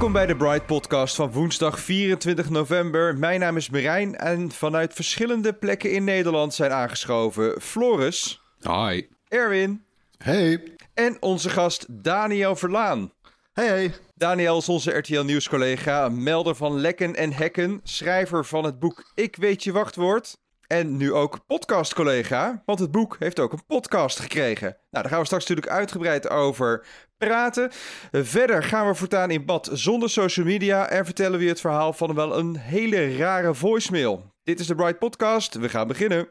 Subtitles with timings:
[0.00, 3.16] Welkom bij de Bright Podcast van woensdag 24 november.
[3.18, 9.06] Mijn naam is Merijn en vanuit verschillende plekken in Nederland zijn aangeschoven Floris, Hi.
[9.28, 9.84] Erwin
[10.18, 10.76] Hey.
[10.94, 13.12] en onze gast Daniel Verlaan.
[13.52, 13.94] Hey, hey.
[14.14, 19.12] Daniel is onze RTL Nieuws collega, melder van lekken en hekken, schrijver van het boek
[19.14, 24.18] Ik weet je wachtwoord en nu ook podcastcollega, want het boek heeft ook een podcast
[24.18, 24.68] gekregen.
[24.68, 26.86] Nou, daar gaan we straks natuurlijk uitgebreid over
[27.26, 27.70] praten.
[28.12, 32.14] Verder gaan we voortaan in bad zonder social media en vertellen we het verhaal van
[32.14, 34.32] wel een hele rare voicemail.
[34.42, 36.28] Dit is de Bright Podcast, we gaan beginnen.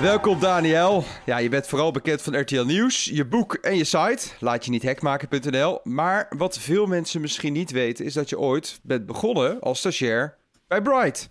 [0.00, 1.04] Welkom Daniel.
[1.26, 4.70] Ja, je bent vooral bekend van RTL Nieuws, je boek en je site, laat je
[4.70, 5.80] niet hackmaken.nl.
[5.82, 10.36] Maar wat veel mensen misschien niet weten is dat je ooit bent begonnen als stagiair
[10.66, 11.30] bij Bright.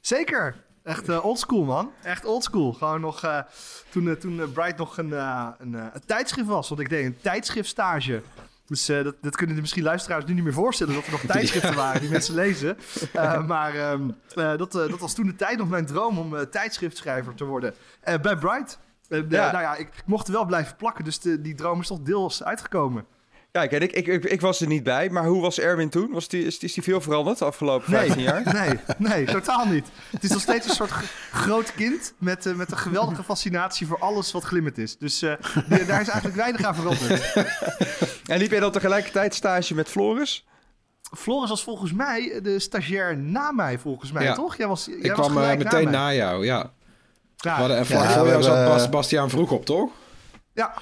[0.00, 0.65] Zeker.
[0.86, 1.92] Echt eh, oldschool, man.
[2.02, 2.72] Echt oldschool.
[2.72, 3.38] Gewoon nog eh,
[3.88, 6.68] toen, eh, toen Bright nog een, een, een tijdschrift was.
[6.68, 8.22] Want ik deed een tijdschriftstage.
[8.66, 10.94] Dus dat, dat kunnen de misschien luisteraars nu niet meer voorstellen.
[10.94, 12.76] Dat er nog tijdschriften waren die mensen lezen.
[13.46, 17.44] Maar ehm, eh, dat, dat was toen de tijd nog mijn droom om tijdschriftschrijver te
[17.44, 17.74] worden.
[18.22, 18.78] Bij Bright.
[19.08, 19.20] Ja.
[19.28, 21.04] Nou ja, ik, ik mocht er wel blijven plakken.
[21.04, 23.06] Dus de, die droom is toch deels uitgekomen.
[23.56, 26.10] Kijk, en ik, ik, ik, ik was er niet bij, maar hoe was Erwin toen?
[26.12, 28.42] Was die, is, is die veel veranderd de afgelopen 15 jaar?
[28.54, 29.86] Nee, nee, totaal niet.
[30.10, 30.90] Het is nog steeds een soort
[31.32, 34.98] groot kind met, eh, met een geweldige fascinatie voor alles wat glimmend is.
[34.98, 35.32] Dus eh,
[35.68, 37.32] die- daar is eigenlijk weinig aan veranderd.
[38.32, 40.46] En liep jij dan tegelijkertijd stage met Floris?
[41.16, 44.34] Floris was volgens mij de stagiair na mij, volgens mij, Ja.
[44.34, 44.56] toch?
[44.56, 46.56] Jij was, jij Ik was kwam eh, meteen na jou, ja.
[47.36, 49.90] Ja, We hadden, en vlak Ja, voor jou zat Bastiaan Vroeg op, toch?
[50.52, 50.74] ja,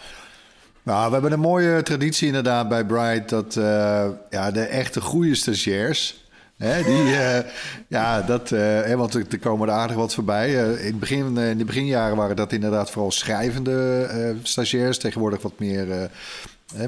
[0.84, 3.28] Nou, we hebben een mooie traditie inderdaad bij Bright...
[3.28, 6.22] dat eh, ja, de echte goede stagiairs...
[6.56, 7.50] Hè, die, eh,
[7.88, 10.52] ja, dat, eh, hè, want er komen er aardig wat voorbij.
[10.52, 14.98] In, het begin, in de beginjaren waren dat inderdaad vooral schrijvende stagiairs.
[14.98, 16.10] Tegenwoordig wat meer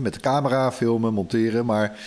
[0.00, 1.66] met de camera, filmen, monteren.
[1.66, 1.98] Maar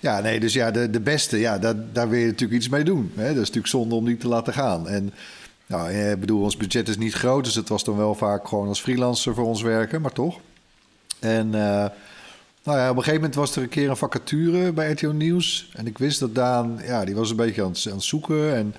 [0.00, 2.84] ja, nee, dus ja, de, de beste, ja, daar, daar wil je natuurlijk iets mee
[2.84, 3.12] doen.
[3.14, 3.26] Hè?
[3.26, 4.88] Dat is natuurlijk zonde om die te laten gaan.
[4.88, 5.12] En
[5.66, 8.68] nou, ik bedoel, ons budget is niet groot, dus het was dan wel vaak gewoon
[8.68, 10.38] als freelancer voor ons werken, maar toch.
[11.20, 11.84] En eh,
[12.62, 15.70] nou ja, op een gegeven moment was er een keer een vacature bij RTO Nieuws.
[15.72, 18.54] En ik wist dat Daan, ja, die was een beetje aan het, aan het zoeken.
[18.54, 18.74] En,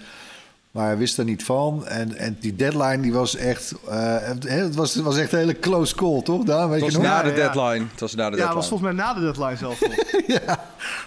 [0.72, 1.88] maar hij wist er niet van.
[1.88, 3.74] En, en die deadline, die was echt...
[3.90, 6.70] eh, het, was, het was echt een hele close call, toch Daan?
[6.70, 7.12] Weet Het je was nog?
[7.14, 7.36] na Ja, de ja.
[7.36, 7.86] deadline.
[7.92, 8.54] Het was na de ja, dat deadline.
[8.56, 9.80] was volgens mij na de deadline zelf.
[10.46, 10.60] ja.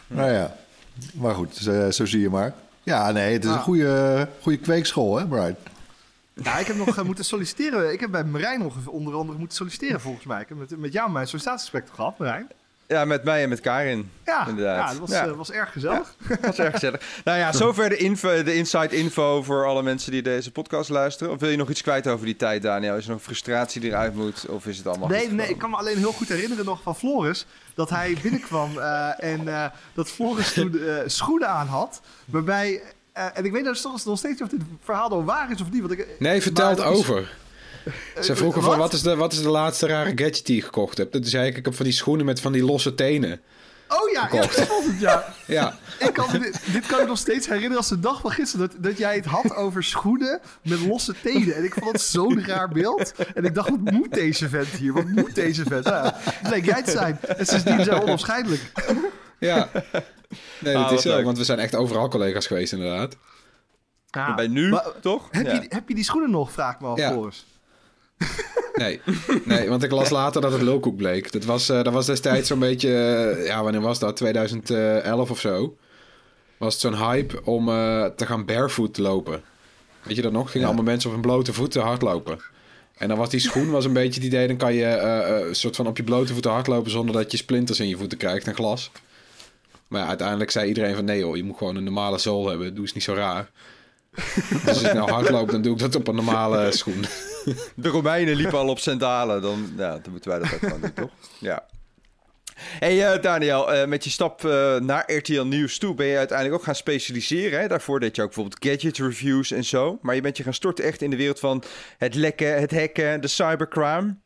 [0.07, 0.57] Nou ja,
[1.15, 2.53] maar goed, zo, zo zie je maar.
[2.83, 3.63] Ja, nee, het is een Ah.
[3.63, 5.57] goede, goede kweekschool, hè, Bright?
[6.35, 7.93] Ja, ik heb nog eh, moeten solliciteren.
[7.93, 10.41] Ik heb bij Marijn nog onder andere moeten solliciteren, volgens mij.
[10.41, 12.49] Ik heb met, met jou mijn sollicitatiegesprek gehad, Marijn.
[12.87, 14.11] Ja, met mij en met Karin.
[14.25, 14.77] Ja, Inderdaad.
[14.87, 15.27] ja dat was, Ja.
[15.27, 16.15] eh, was erg gezellig.
[16.29, 17.21] Dat was erg gezellig.
[17.25, 21.33] Nou ja, zover de, info, de inside info voor alle mensen die deze podcast luisteren.
[21.33, 22.97] Of wil je nog iets kwijt over die tijd, Daniel?
[22.97, 24.47] Is er nog frustratie die eruit moet?
[24.49, 26.83] Of is het allemaal Nee, goed nee, ik kan me alleen heel goed herinneren nog
[26.83, 27.47] van Floris.
[27.75, 32.01] Dat hij binnenkwam eh, en dat Floris toen schoenen aan had.
[32.25, 35.51] Waarbij, eh, en ik weet dus toch nog steeds niet of dit verhaal dan waar
[35.51, 35.81] is of niet.
[35.81, 37.37] Want ik, Nee, vertel het maar dat is- over.
[38.21, 38.71] Ze Eh, vroegen wat?
[38.71, 41.13] van, wat is, de, wat is de laatste rare gadget die je gekocht hebt?
[41.13, 43.41] Toen zei ik, ik heb van die schoenen met van die losse tenen.
[43.89, 44.57] Oh ja, ja, gekocht.
[44.57, 45.25] dat was het, ja.
[45.47, 48.69] Ja, Ik kan, dit, dit kan ik nog steeds herinneren als de dag van gisteren.
[48.71, 51.55] Dat, dat jij het had over schoenen met losse tenen.
[51.57, 53.13] En ik vond het zo'n raar beeld.
[53.35, 54.93] En ik dacht, wat moet deze vent hier?
[54.93, 55.85] Wat moet deze vent?
[55.85, 57.19] Nou, ja, bleek jij te zijn.
[57.37, 58.61] En sindsdien zijn onafscheidelijk.
[59.47, 59.69] Ja.
[60.59, 61.25] Nee, dat Ah, is wat zo, leuk.
[61.25, 63.17] want we zijn echt overal collega's geweest inderdaad.
[64.11, 64.35] Ja.
[64.35, 65.29] Bij nu, Maar- toch?
[65.31, 65.53] Heb, Ja.
[65.53, 67.11] je, heb je die schoenen nog, vraag me af, Ja.
[67.11, 67.47] Floris.
[68.75, 69.01] Nee,
[69.45, 71.33] nee, want ik las later dat het lulkoek bleek.
[71.33, 72.95] Dat was, eh, dat was destijds zo'n beetje,
[73.39, 74.17] eh, ja, wanneer was dat?
[74.17, 75.77] 2011 of zo.
[76.57, 79.43] was het zo'n hype om eh, te gaan barefoot lopen.
[80.03, 80.47] Weet je dat nog?
[80.51, 80.67] Gingen Ja.
[80.67, 82.39] allemaal mensen op hun blote voeten hardlopen.
[82.97, 84.47] En dan was die schoen was een beetje het idee...
[84.47, 86.91] dan kan je eh, eh, een soort van op je blote voeten hardlopen...
[86.91, 88.91] zonder dat je splinters in je voeten krijgt en glas.
[89.93, 91.05] Maar uiteindelijk zei iedereen van...
[91.05, 92.75] nee joh, je moet gewoon een normale zool hebben.
[92.75, 93.51] Doe eens niet zo raar.
[94.65, 97.05] dus als ik nou hardloop, dan doe ik dat op een normale schoen.
[97.75, 99.43] De Romeinen liepen al op sandalen.
[99.43, 101.11] Dan, ja, dan moeten wij dat ook gewoon doen, toch?
[101.39, 101.65] Ja.
[102.55, 106.59] Hey eh, Daniel, eh, met je stap eh, naar RTL Nieuws toe ben je uiteindelijk
[106.59, 107.61] ook gaan specialiseren.
[107.61, 107.69] Hè?
[107.69, 109.99] Daarvoor deed je ook bijvoorbeeld gadget reviews en zo.
[110.03, 111.63] Maar je bent je gaan storten echt in de wereld van
[111.99, 114.17] het lekken, het hacken, de cybercrime.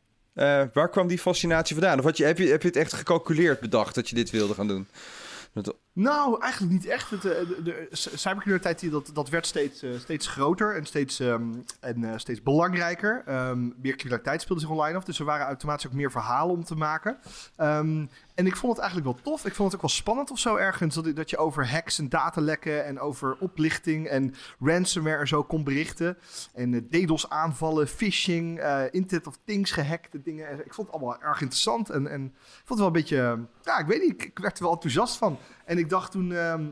[0.72, 1.98] Waar kwam die fascinatie vandaan?
[1.98, 4.88] Of heb, je, heb je het echt gecalculeerd bedacht dat je dit wilde gaan doen?
[5.62, 7.12] Dat- Nou, eigenlijk niet echt.
[7.12, 12.04] Eh, de, de cybercriminaliteit dat, dat werd steeds, eh, steeds groter en steeds, ehm, en,
[12.04, 13.22] eh, steeds belangrijker.
[13.26, 16.64] Ehm, meer criminaliteit speelde zich online af, dus er waren automatisch ook meer verhalen om
[16.64, 17.19] te maken.
[17.56, 19.46] Ehm, en ik vond het eigenlijk wel tof.
[19.46, 20.94] Ik vond het ook wel spannend of zo ergens.
[20.94, 26.16] Dat, je over hacks en datalekken en over oplichting en ransomware en zo kon berichten.
[26.54, 28.60] En eh, DDoS aanvallen, phishing,
[28.90, 30.64] Internet of Things gehackte dingen.
[30.64, 31.90] Ik vond het allemaal erg interessant.
[31.90, 34.64] En, en ik vond het wel een beetje, ja, ik weet niet, ik werd er
[34.64, 35.38] wel enthousiast van.
[35.66, 36.64] En ik dacht toen, ehm,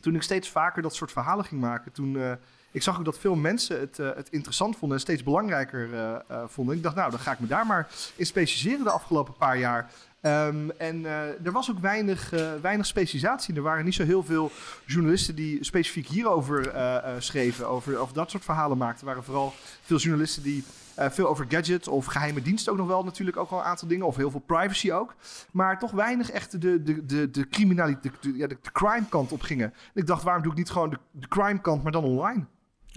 [0.00, 2.16] toen ik steeds vaker dat soort verhalen ging maken, toen...
[2.16, 2.32] eh,
[2.70, 6.42] ik zag ook dat veel mensen het, eh, het interessant vonden en steeds belangrijker eh,
[6.46, 6.76] vonden.
[6.76, 9.90] Ik dacht, nou, dan ga ik me daar maar in specialiseren de afgelopen paar jaar.
[10.20, 11.04] Ehm, en
[11.44, 13.54] er was ook weinig, weinig specialisatie.
[13.54, 14.50] Er waren niet zo heel veel
[14.86, 16.72] journalisten die specifiek hierover
[17.18, 19.00] schreven, over, over dat soort verhalen maakten.
[19.00, 19.52] Er waren vooral
[19.82, 20.64] veel journalisten die
[20.94, 23.88] eh, veel over gadgets of geheime diensten ook nog wel natuurlijk ook wel een aantal
[23.88, 24.06] dingen.
[24.06, 25.14] Of heel veel privacy ook.
[25.52, 29.32] Maar toch weinig echt de, de, de, de criminaliteit, de, de, ja, de, crime kant
[29.32, 29.66] op gingen.
[29.66, 32.44] En ik dacht, waarom doe ik niet gewoon de crime kant, maar dan online?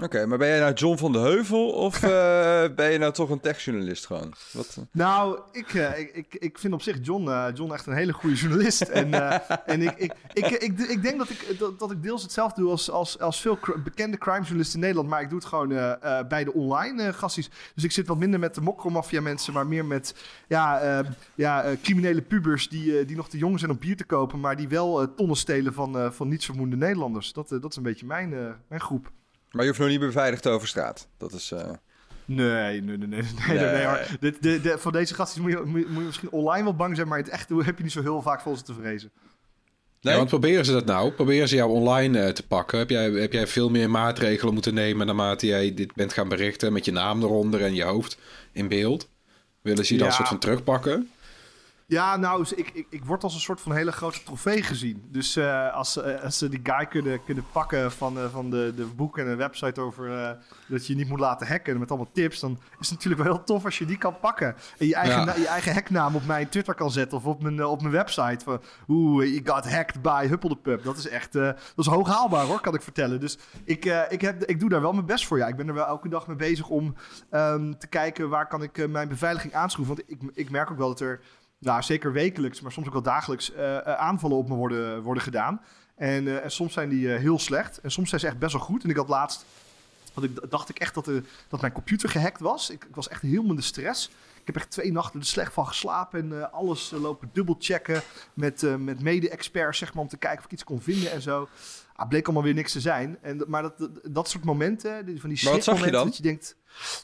[0.04, 3.30] Oké, maar ben jij nou John van de Heuvel of eh, ben je nou toch
[3.30, 4.34] een techjournalist gewoon?
[4.52, 4.84] Wat, eh?
[4.92, 8.36] Nou, ik, eh, ik, ik, ik vind op zich John, John echt een hele goede
[8.36, 8.82] journalist.
[9.02, 9.14] en
[9.66, 12.72] en ik, ik, ik, ik, ik denk dat ik, dat, dat ik deels hetzelfde doe
[12.72, 15.10] als, als, als veel cr- bekende crime journalisten in Nederland.
[15.10, 15.70] Maar ik doe het gewoon
[16.28, 17.50] bij de online gasties.
[17.76, 20.16] Dus ik zit wat minder met de mokromafia mensen, maar meer met
[20.48, 21.04] ja,
[21.36, 24.40] ja, criminele pubers die, die nog te jong zijn om bier te kopen.
[24.40, 27.34] Maar die wel tonnen stelen van, van nietsvermoedende Nederlanders.
[27.34, 28.30] Dat, dat is een beetje mijn,
[28.68, 29.12] mijn groep.
[29.52, 31.08] Maar je hoeft nog niet beveiligd over straat.
[31.18, 31.52] Dat is...
[31.52, 31.70] eh,
[32.26, 33.22] Nee, nee, nee, nee.
[33.48, 33.96] nee, nee, nee.
[34.20, 36.76] Dit, de, de, voor deze gasten moet je, moet, je- moet je misschien online wel
[36.76, 38.74] bang zijn, maar in het echt heb je niet zo heel vaak voor ze te
[38.74, 39.12] vrezen.
[40.02, 40.14] Nee?
[40.14, 41.12] Ja, want proberen ze dat nou?
[41.12, 42.78] Proberen ze jou online eh, te pakken?
[42.80, 46.74] Heb jij, heb jij veel meer maatregelen moeten nemen naarmate jij dit bent gaan berichten
[46.74, 48.18] met je naam eronder en je hoofd
[48.52, 49.10] in beeld?
[49.62, 50.14] Willen ze je dan Ja.
[50.14, 51.10] soort van terugpakken?
[51.90, 55.08] Ja, nou, ik, ik, ik word als een soort van hele grote trofee gezien.
[55.12, 58.74] Dus eh, als, eh, als ze die guy kunnen, kunnen pakken van, eh, van de,
[58.76, 60.38] de boek en een website over
[60.68, 63.34] dat je je niet moet laten hacken met allemaal tips, dan is het natuurlijk wel
[63.34, 64.56] heel tof als je die kan pakken.
[64.78, 65.36] En je eigen, Ja.
[65.36, 68.44] je eigen hacknaam op mijn Twitter kan zetten of op mijn, op mijn website.
[68.44, 70.84] Van, oeh, you got hacked by Huppel de Pub.
[70.84, 73.20] Dat is echt, dat is hoog haalbaar hoor, kan ik vertellen.
[73.20, 75.38] Dus ik, ik, heb, ik doe daar wel mijn best voor.
[75.38, 76.96] Ja, ik ben er wel elke dag mee bezig om
[77.30, 79.96] ehm, te kijken waar kan ik mijn beveiliging aanschroeven.
[79.96, 81.20] Want ik, ik merk ook wel dat er
[81.60, 85.24] nou, zeker wekelijks, maar soms ook wel dagelijks eh, eh, aanvallen op me worden, worden
[85.24, 85.62] gedaan.
[85.96, 88.62] En, eh, en soms zijn die heel slecht en soms zijn ze echt best wel
[88.62, 88.84] goed.
[88.84, 89.46] En ik had laatst,
[90.14, 92.70] had ik, dacht ik echt dat, de, dat mijn computer gehackt was.
[92.70, 94.08] Ik, ik was echt helemaal in de stress.
[94.40, 98.02] Ik heb echt twee nachten er slecht van geslapen en alles lopen dubbelchecken
[98.34, 101.48] met, met mede-experts, zeg maar, om te kijken of ik iets kon vinden en zo.
[101.96, 103.18] Ah, bleek allemaal weer niks te zijn.
[103.22, 106.06] En, maar dat, dat, dat soort momenten, van die Maar wat zag je schrikmomenten, dan?
[106.06, 106.56] dat je denkt...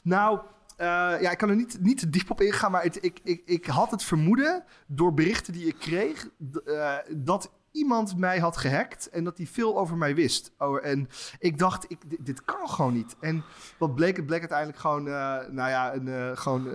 [0.02, 0.40] Nou,
[0.76, 0.86] eh,
[1.20, 3.90] ja, ik kan er niet, niet te diep op ingaan, maar ik, ik, ik had
[3.90, 6.28] het vermoeden door berichten die ik kreeg
[6.64, 10.52] eh, dat iemand mij had gehackt en dat hij veel over mij wist.
[10.58, 13.16] Oh, en ik dacht, ik, dit, kan gewoon niet.
[13.20, 13.44] En
[13.78, 16.66] wat bleek, het bleek uiteindelijk gewoon, eh, nou ja, een, eh, gewoon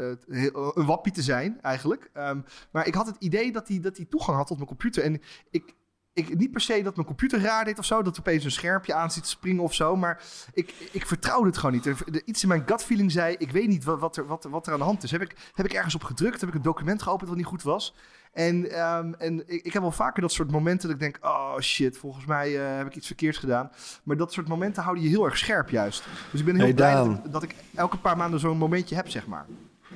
[0.73, 2.09] een wappie te zijn eigenlijk.
[2.13, 2.41] Ehm,
[2.71, 5.21] maar ik had het idee dat hij dat hij toegang had tot mijn computer en
[5.49, 5.77] ik...
[6.19, 8.51] Ik, niet per se dat mijn computer raar deed of zo, dat er opeens een
[8.51, 10.21] schermpje aan ziet springen of zo, maar
[10.53, 11.85] ik, ik vertrouwde het gewoon niet.
[11.85, 14.43] Er, er- iets in mijn gut feeling zei, ik weet niet wat, wat, er, wat,
[14.43, 15.11] er- wat er aan de hand is.
[15.11, 16.39] Heb ik, heb ik ergens op gedrukt?
[16.39, 17.95] Heb ik een document geopend wat niet goed was?
[18.33, 21.59] En, ehm, en ik, ik heb wel vaker dat soort momenten dat ik denk, oh
[21.59, 23.71] shit, volgens mij eh, heb ik iets verkeerds gedaan.
[24.03, 26.03] Maar dat soort momenten houden je heel erg scherp juist.
[26.31, 29.09] Dus ik ben heel Hey, blij dat, dat ik elke paar maanden zo'n momentje heb,
[29.09, 29.45] zeg maar.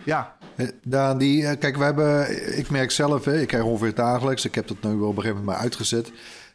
[0.06, 0.38] Ja,
[0.84, 4.56] Daan, die, eh, kijk, we hebben, ik merk zelf, hè, ik krijg ongeveer dagelijks, ik
[4.56, 6.12] heb dat nu wel op een gegeven moment maar uitgezet.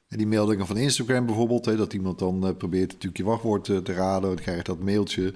[0.09, 3.69] En die meldingen van Instagram bijvoorbeeld, hè, dat iemand dan eh, probeert natuurlijk je wachtwoord
[3.69, 5.35] eh, te raden, dan krijg je dat mailtje.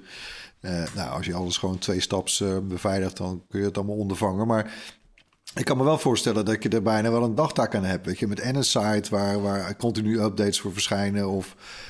[0.95, 4.47] Nou, als je alles gewoon twee staps beveiligt, dan kun je het allemaal ondervangen.
[4.47, 4.73] Maar
[5.55, 8.05] ik kan me wel voorstellen dat je er bijna wel een dagtaak aan hebt.
[8.05, 11.29] Weet je, met N-site waar, waar continu updates voor verschijnen.
[11.29, 11.47] Of,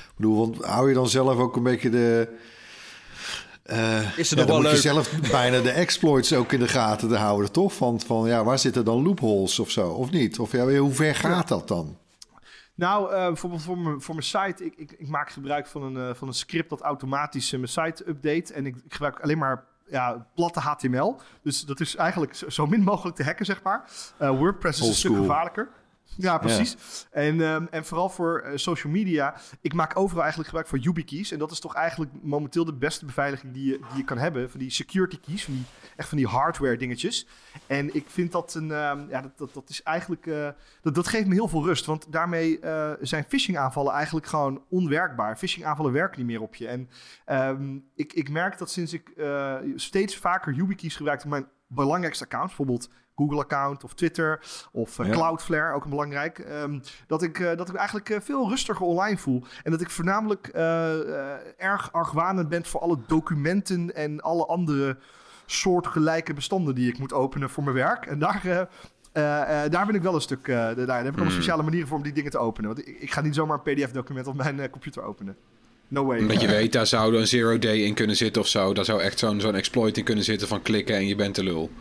[0.10, 2.28] ik bedoel, want hou je dan zelf ook een beetje de...
[3.64, 5.06] eh, Is het ja, nog dan wel moet je leuk?
[5.06, 7.74] zelf bijna de exploits ook in de gaten te houden, toch?
[7.74, 10.40] Van, van ja, waar zitten dan loopholes of zo, of niet?
[10.40, 11.98] Of ja, hoe ver gaat dat dan?
[12.76, 16.10] Nou, eh, bijvoorbeeld voor mijn, voor mijn site, ik, ik, ik maak gebruik van een,
[16.10, 18.54] eh, van een script dat automatisch mijn site update.
[18.54, 21.20] En ik, ik gebruik alleen maar ja, platte HTML.
[21.44, 23.90] Dus dat is eigenlijk zo, zo min mogelijk te hacken, zeg maar.
[24.18, 25.70] WordPress is een stuk gevaarlijker.
[26.18, 26.78] Ja, precies.
[27.12, 29.36] En, ehm, en vooral voor eh, social media.
[29.62, 31.32] Ik maak overal eigenlijk gebruik van YubiKeys.
[31.32, 34.50] En dat is toch eigenlijk momenteel de beste beveiliging die je, die je kan hebben.
[34.50, 35.64] Van die security keys, van die,
[35.96, 37.28] echt van die hardware dingetjes.
[37.68, 40.50] En ik vind dat een, ehm, ja, dat, dat, dat is eigenlijk, eh,
[40.82, 41.86] dat, dat geeft me heel veel rust.
[41.86, 45.38] Want daarmee eh, zijn phishing aanvallen eigenlijk gewoon onwerkbaar.
[45.38, 46.68] Phishing aanvallen werken niet meer op je.
[46.68, 46.90] En
[47.26, 49.12] ehm, ik, ik merk dat sinds ik
[49.76, 54.40] steeds vaker YubiKeys gebruik op mijn belangrijkste accounts, bijvoorbeeld Google-account of Twitter
[54.72, 55.12] of eh, Ja.
[55.12, 56.40] Cloudflare, ook een belangrijk.
[56.40, 59.44] ehm, dat, ik, eh, dat ik eigenlijk eh, veel rustiger online voel.
[59.64, 60.48] En dat ik voornamelijk
[61.58, 64.98] erg argwanend ben voor alle documenten en alle andere
[65.46, 68.06] soortgelijke bestanden die ik moet openen voor mijn werk.
[68.06, 68.68] En daar.
[69.70, 70.46] daar ben ik wel een stuk.
[70.46, 71.30] daar, daar heb ik Hmm.
[71.30, 72.74] speciale manier voor om die dingen te openen.
[72.74, 75.36] Want ik, ik ga niet zomaar een PDF-document op mijn computer openen.
[75.88, 76.20] No way.
[76.20, 78.74] Omdat je weet, daar zou een zero day in kunnen zitten of zo.
[78.74, 81.44] Daar zou echt zo'n zo'n exploit in kunnen zitten van klikken en je bent de
[81.44, 81.72] lul.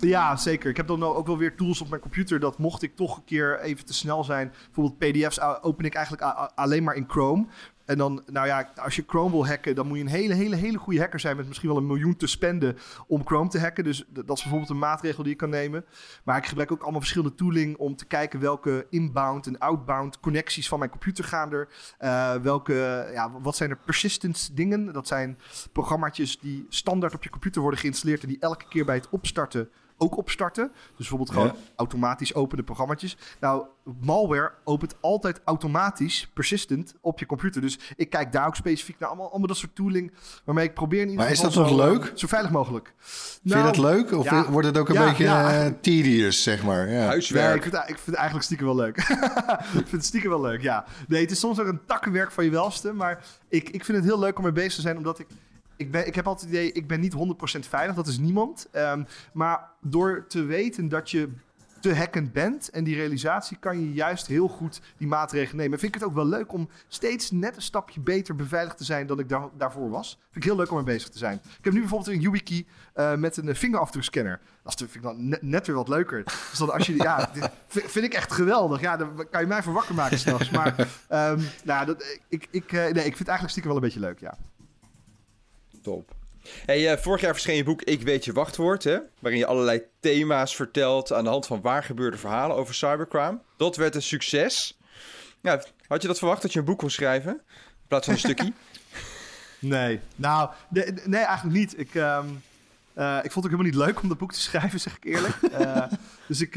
[0.00, 0.70] Ja, zeker.
[0.70, 2.40] Ik heb dan ook wel weer tools op mijn computer.
[2.40, 4.52] Dat mocht ik toch een keer even te snel zijn.
[4.64, 7.46] Bijvoorbeeld PDF's open ik eigenlijk alleen maar in Chrome.
[7.84, 10.56] En dan, nou ja, als je Chrome wil hacken, dan moet je een hele, hele,
[10.56, 11.36] hele goede hacker zijn.
[11.36, 12.76] Met misschien wel een miljoen te spenden
[13.06, 13.84] om Chrome te hacken.
[13.84, 15.84] Dus dat is bijvoorbeeld een maatregel die je kan nemen.
[16.24, 20.68] Maar ik gebruik ook allemaal verschillende tooling om te kijken welke inbound en outbound connecties
[20.68, 21.68] van mijn computer gaan er.
[21.98, 24.92] Eh, welke, ja, wat zijn er persistence dingen?
[24.92, 25.38] Dat zijn
[25.72, 29.68] programmaatjes die standaard op je computer worden geïnstalleerd en die elke keer bij het opstarten
[29.98, 30.70] ook opstarten.
[30.72, 31.54] Dus bijvoorbeeld gewoon Ja.
[31.76, 33.16] automatisch openen programmaatjes.
[33.40, 33.66] Nou,
[34.00, 37.60] malware opent altijd automatisch persistent op je computer.
[37.60, 40.12] Dus ik kijk daar ook specifiek naar allemaal, allemaal dat soort tooling
[40.44, 42.12] waarmee ik probeer in ieder Maar is dat nog zo, eh, leuk?
[42.14, 42.94] Zo veilig mogelijk.
[42.98, 44.12] Vind je dat leuk?
[44.12, 44.50] Of ja.
[44.50, 45.64] wordt het ook een Ja, beetje ja.
[45.64, 46.86] eh, tedious, zeg maar?
[46.88, 46.92] Ja.
[46.98, 47.54] Nee, Huiswerk.
[47.54, 48.96] ik vind, ik vind het eigenlijk stiekem wel leuk.
[49.80, 50.84] ik vind het stiekem wel leuk, ja.
[51.08, 52.92] Nee, het is soms ook een takkenwerk van je welste.
[52.92, 55.26] Maar ik, ik vind het heel leuk om mee bezig te zijn, omdat ik...
[55.76, 57.94] Ik, ben, ik heb altijd het idee, ik ben niet 100% veilig.
[57.94, 58.68] Dat is niemand.
[58.70, 61.28] Ehm, maar door te weten dat je
[61.80, 65.78] te hackend bent en die realisatie kan je juist heel goed die maatregelen nemen.
[65.78, 69.06] Vind ik het ook wel leuk om steeds net een stapje beter beveiligd te zijn
[69.06, 70.18] dan ik daar, daarvoor was.
[70.30, 71.40] Vind ik heel leuk om mee bezig te zijn.
[71.58, 74.40] Ik heb nu bijvoorbeeld een YubiKey eh, met een vingerafdrukscanner.
[74.62, 76.24] Dat vind ik dan net, weer wat leuker.
[76.24, 77.30] Dus dan als je, ja,
[77.68, 78.80] vind, ik echt geweldig.
[78.80, 80.50] Ja, dan kan je mij voor wakker maken s'nachts.
[80.50, 83.86] Maar ehm, nou, dat, ik, ik, eh, nee, ik vind het eigenlijk stiekem wel een
[83.86, 84.34] beetje leuk, ja.
[85.86, 86.14] Top.
[86.64, 88.98] Hey, eh, vorig jaar verscheen je boek Ik weet je wachtwoord, hè?
[89.18, 93.38] waarin je allerlei thema's vertelt aan de hand van waar gebeurde verhalen over cybercrime.
[93.56, 94.78] Dat werd een succes.
[95.40, 98.20] Ja, had je dat verwacht dat je een boek kon schrijven in plaats van een
[98.20, 98.52] stukje?
[99.58, 101.78] Nee, nou, nee, nee, eigenlijk niet.
[101.78, 102.26] Ik, ehm,
[102.94, 105.04] eh, ik vond het ook helemaal niet leuk om dat boek te schrijven, zeg ik
[105.04, 105.36] eerlijk.
[105.52, 105.82] Eh,
[106.28, 106.54] dus ik,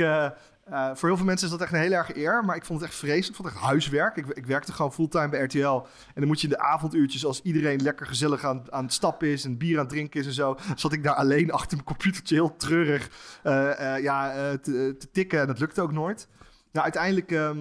[0.70, 2.80] eh, voor heel veel mensen is dat echt een heel erg eer, maar ik vond
[2.80, 3.28] het echt vreselijk.
[3.28, 4.16] Ik vond het echt huiswerk.
[4.16, 5.58] Ik, ik werkte gewoon fulltime bij RTL.
[5.68, 9.28] En dan moet je in de avonduurtjes, als iedereen lekker gezellig aan, aan het stappen
[9.28, 11.88] is en bier aan het drinken is en zo, zat ik daar alleen achter mijn
[11.88, 13.10] computertje heel treurig
[13.44, 15.40] eh, eh, ja, te, te tikken.
[15.40, 16.28] En dat lukte ook nooit.
[16.72, 17.60] Nou, uiteindelijk, ehm,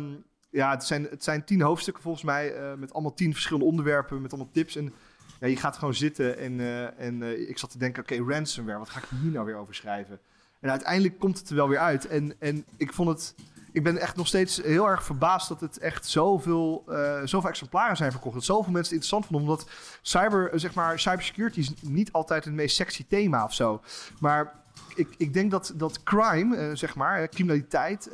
[0.50, 4.32] ja, het zijn, het zijn tien hoofdstukken volgens mij, met allemaal tien verschillende onderwerpen, met
[4.32, 4.76] allemaal tips.
[4.76, 4.92] En
[5.40, 6.60] ja, je gaat gewoon zitten en,
[6.98, 10.20] en ik zat te denken, oké, ransomware, wat ga ik hier nou weer over schrijven?
[10.60, 12.06] En uiteindelijk komt het er wel weer uit.
[12.06, 13.34] En, en ik vond het,
[13.72, 17.96] ik ben echt nog steeds heel erg verbaasd dat het echt zoveel, eh, zoveel exemplaren
[17.96, 18.34] zijn verkocht.
[18.34, 19.70] Dat zoveel mensen het interessant vonden, omdat
[20.02, 23.82] cyber, eh, zeg maar, cybersecurity is niet altijd het meest sexy thema of zo.
[24.20, 24.54] Maar
[24.94, 28.10] ik, ik denk dat, dat crime, eh, zeg maar, criminaliteit,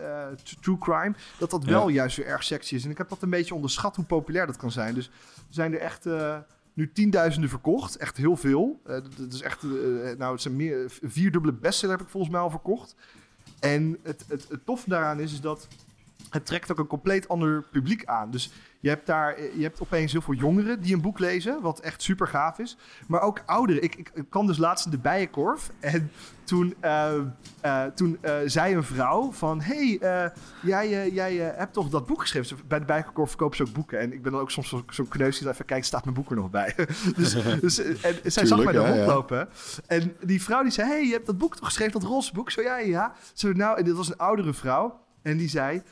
[0.60, 2.84] true crime, dat dat wel juist weer erg sexy is.
[2.84, 4.94] En ik heb dat een beetje onderschat hoe populair dat kan zijn.
[4.94, 5.12] Dus er
[5.48, 6.06] zijn er echt
[6.74, 7.96] nu tienduizenden verkocht.
[7.96, 8.80] Echt heel veel.
[8.84, 9.70] Eh, dat, is echt, eh,
[10.18, 12.94] nou, het zijn meer, vierdubbele bestseller heb ik volgens mij al verkocht.
[13.60, 15.68] En het, het, het toffe daaraan is, is dat
[16.34, 18.30] het trekt ook een compleet ander publiek aan.
[18.30, 18.50] Dus
[18.80, 22.02] je hebt daar, je hebt opeens heel veel jongeren die een boek lezen, wat echt
[22.02, 22.76] super gaaf is.
[23.06, 23.82] Maar ook ouderen.
[23.82, 26.10] Ik, ik, ik kwam dus laatst in de Bijenkorf en
[26.44, 27.14] toen, eh,
[27.60, 29.60] eh, toen eh, zei een vrouw van...
[29.60, 30.00] hey,
[30.62, 32.58] jij, jij hebt toch dat boek geschreven?
[32.68, 33.98] Bij de Bijenkorf verkopen ze ook boeken.
[33.98, 36.16] En ik ben dan ook soms zo- zo'n kneus die dan even kijkt, staat mijn
[36.16, 36.74] boek er nog bij?
[37.16, 38.96] dus, dus en zij zag mij daar ja, ja.
[38.96, 39.48] rondlopen.
[39.86, 42.50] En die vrouw die zei, hey, je hebt dat boek toch geschreven, dat roze boek?
[42.50, 43.14] Zo, ja, ja.
[43.32, 45.00] Zo, nou, en dit was een oudere vrouw.
[45.22, 45.82] En die zei...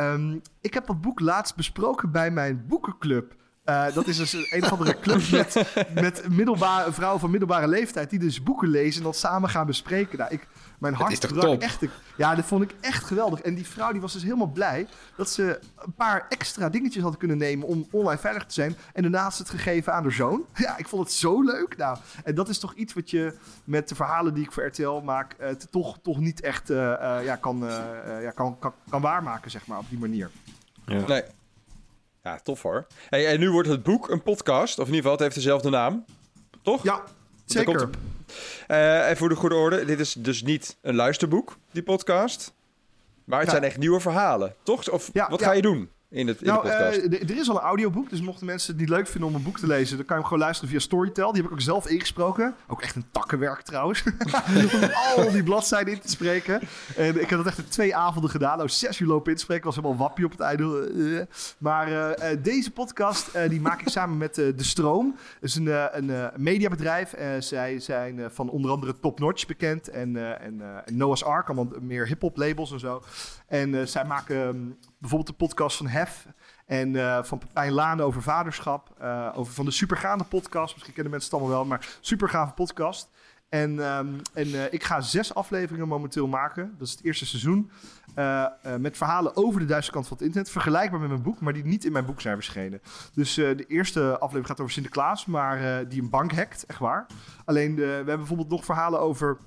[0.00, 3.34] Ehm, ik heb dat boek laatst besproken bij mijn boekenclub.
[3.70, 7.68] Eh, dat is dus een, een of andere club met, met middelbare, vrouwen van middelbare
[7.68, 8.10] leeftijd...
[8.10, 10.18] die dus boeken lezen en dat samen gaan bespreken.
[10.18, 10.46] Nou, ik,
[10.78, 11.60] mijn hart brak top?
[11.60, 11.80] echt.
[12.16, 13.40] Ja, dat vond ik echt geweldig.
[13.40, 14.86] En die vrouw die was dus helemaal blij...
[15.16, 17.66] dat ze een paar extra dingetjes had kunnen nemen...
[17.66, 18.76] om online veilig te zijn.
[18.92, 20.44] En daarnaast het gegeven aan haar zoon.
[20.60, 21.76] Ja, ik vond het zo leuk.
[21.76, 23.34] Nou, en dat is toch iets wat je
[23.64, 25.32] met de verhalen die ik voor RTL maak...
[25.32, 27.58] eh, toch, toch niet echt eh, eh, ja, kan,
[28.20, 30.30] ja, kan, kan, kan waarmaken, zeg maar, op die manier.
[30.86, 31.22] Nee.
[32.22, 32.86] Ja, tof hoor.
[33.08, 35.70] Hey, en nu wordt het boek een podcast, of in ieder geval, het heeft dezelfde
[35.70, 36.04] naam.
[36.62, 36.82] Toch?
[36.82, 37.02] Ja,
[37.44, 37.74] zeker.
[37.80, 37.96] komt
[38.66, 42.52] Eh, en voor de goede orde, dit is dus niet een luisterboek, die podcast.
[43.24, 43.54] Maar het Ja.
[43.54, 44.90] zijn echt nieuwe verhalen, toch?
[44.90, 45.46] Of Ja, wat ja.
[45.46, 46.98] ga je doen in, het, in Nou, de podcast?
[46.98, 49.34] eh, d- er is al een audioboek, dus mochten mensen het niet leuk vinden om
[49.34, 51.32] een boek te lezen, dan kan je hem gewoon luisteren via Storytel.
[51.32, 52.54] Die heb ik ook zelf ingesproken.
[52.68, 54.02] Ook echt een takkenwerk trouwens.
[54.82, 56.60] om al die bladzijden in te spreken.
[56.96, 58.56] En ik heb dat echt in twee avonden gedaan.
[58.56, 60.92] Nou, zes uur lopen inspreken, was helemaal wappie op het einde.
[61.28, 65.14] Eh, Maar eh, deze podcast, die maak ik samen met De Stroom.
[65.40, 67.14] Dat is een, een mediabedrijf.
[67.38, 70.62] Zij zijn van onder andere Top Notch bekend en, en,
[70.92, 73.02] Noah's Ark, allemaal meer hip-hop labels en zo.
[73.46, 74.56] En zij maken ehm,
[75.00, 76.26] bijvoorbeeld de podcast van Hef.
[76.66, 78.94] En eh, van Pepijn Laan over vaderschap.
[78.98, 80.72] eh, over van de Supergaande podcast.
[80.72, 83.08] Misschien kennen mensen het allemaal wel, maar supergave podcast.
[83.48, 86.74] En, ehm, en eh, ik ga zes afleveringen momenteel maken.
[86.78, 87.70] Dat is het eerste seizoen.
[88.78, 90.50] met verhalen over de Duitse kant van het internet.
[90.50, 92.80] Vergelijkbaar met mijn boek, maar die niet in mijn boek zijn verschenen.
[93.14, 97.06] Dus de eerste aflevering gaat over Sinterklaas, maar die een bank hackt, echt waar.
[97.44, 99.38] Alleen we hebben bijvoorbeeld nog verhalen over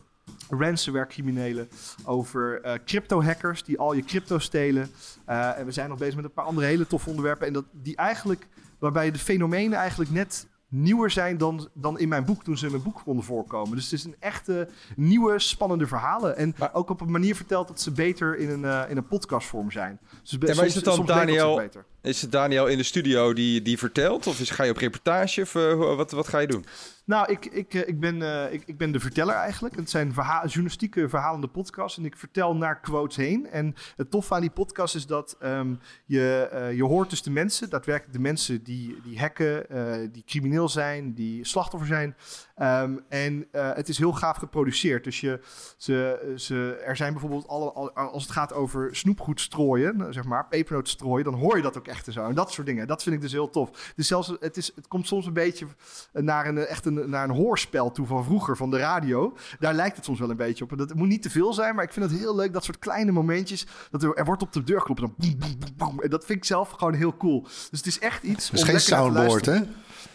[0.49, 1.69] ransomware-criminelen,
[2.05, 4.89] over eh, crypto-hackers die al je crypto stelen.
[5.25, 7.47] Eh, en we zijn nog bezig met een paar andere hele toffe onderwerpen.
[7.47, 8.47] En dat die eigenlijk,
[8.79, 12.71] waarbij de fenomenen eigenlijk net nieuwer zijn dan, dan in mijn boek toen ze in
[12.71, 13.75] mijn boek konden voorkomen.
[13.75, 16.37] Dus het is een echte nieuwe, spannende verhalen.
[16.37, 19.07] En Maar- ook op een manier verteld dat ze beter in een, eh, in een
[19.07, 19.99] podcastvorm zijn.
[20.21, 21.85] Dus Ja, maar is het dan Daniel- beter.
[22.03, 24.27] Is het Daniel in de studio die, die vertelt?
[24.27, 25.41] Of is, ga je op reportage?
[25.41, 26.65] Of eh, wat, wat ga je doen?
[27.05, 29.75] Nou, ik, ik, eh, ik, ben, eh, ik, ik ben de verteller eigenlijk.
[29.75, 31.98] Het zijn verha journalistieke verhalende podcasts.
[31.98, 33.48] En ik vertel naar quotes heen.
[33.50, 35.74] En het toffe aan die podcast is dat ehm,
[36.05, 39.65] je, je hoort dus de mensen, daadwerkelijk de mensen die, die hacken,
[40.12, 42.15] die crimineel zijn, die slachtoffer zijn.
[42.55, 45.03] Ehm, en het is heel gaaf geproduceerd.
[45.03, 45.39] Dus je,
[45.77, 50.48] ze, ze, er zijn bijvoorbeeld, alle, al- als het gaat over snoepgoed strooien, zeg maar,
[50.48, 52.25] pepernoot strooien, dan hoor je dat ook echt en zo.
[52.25, 52.88] En dat soort dingen.
[52.88, 53.93] Dat vind ik dus heel tof.
[53.95, 55.65] Dus zelfs, het, is, het komt soms een beetje
[56.13, 59.38] naar een, echt een, naar een hoorspel toe van vroeger, van de radio.
[59.59, 60.71] Daar lijkt het soms wel een beetje op.
[60.71, 62.63] En dat het moet niet te veel zijn, maar ik vind het heel leuk, dat
[62.63, 63.65] soort kleine momentjes.
[63.91, 66.01] Dat er, er wordt op de deur geklopt en dan boem, boem, boem, boem.
[66.01, 67.41] En dat vind ik zelf gewoon heel cool.
[67.43, 69.60] Dus het is echt iets Dat is geen soundboard, hè?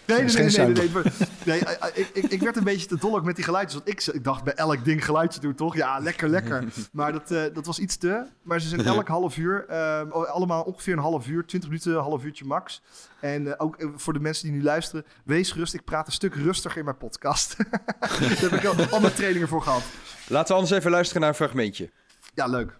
[0.05, 1.12] Nee, nee, nee, nee, nee, nee,
[1.44, 3.74] nee, eh, eh, ik, ik, ik werd een beetje te dolk met die geluidjes.
[3.74, 5.77] Want ik, ik dacht bij elk ding geluidje doen, toch?
[5.77, 6.64] Ja, lekker, lekker.
[6.92, 8.27] Maar dat, eh, dat was iets te.
[8.42, 12.03] Maar ze zijn elk half uur, eh, allemaal ongeveer een half uur, 20 minuten, een
[12.03, 12.83] half uurtje max.
[13.20, 15.74] En eh, ook voor de mensen die nu luisteren, wees gerust.
[15.74, 17.57] Ik praat een stuk rustiger in mijn podcast.
[18.01, 19.83] Daar heb ik al, al mijn trainingen voor gehad.
[20.29, 21.90] Laten we anders even luisteren naar een fragmentje.
[22.35, 22.79] Ja, leuk.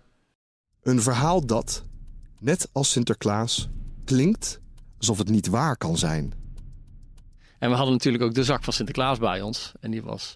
[0.83, 1.85] Een verhaal dat,
[2.39, 3.69] net als Sinterklaas,
[4.05, 4.61] klinkt
[4.99, 6.33] alsof het niet waar kan zijn.
[7.59, 9.73] En we hadden natuurlijk ook de zak van Sinterklaas bij ons.
[9.81, 10.35] En die was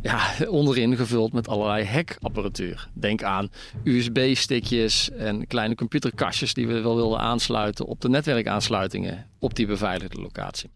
[0.00, 2.88] ja, onderin gevuld met allerlei hackapparatuur.
[2.92, 3.50] Denk aan
[3.84, 10.20] USB-stickjes en kleine computerkastjes die we wel wilden aansluiten op de netwerkaansluitingen op die beveiligde
[10.20, 10.70] locatie.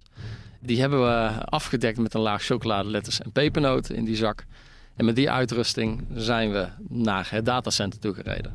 [0.60, 4.44] Die hebben we afgedekt met een laag chocoladeletters en pepernoten in die zak.
[4.96, 8.52] En met die uitrusting zijn we naar het datacenter toegereden.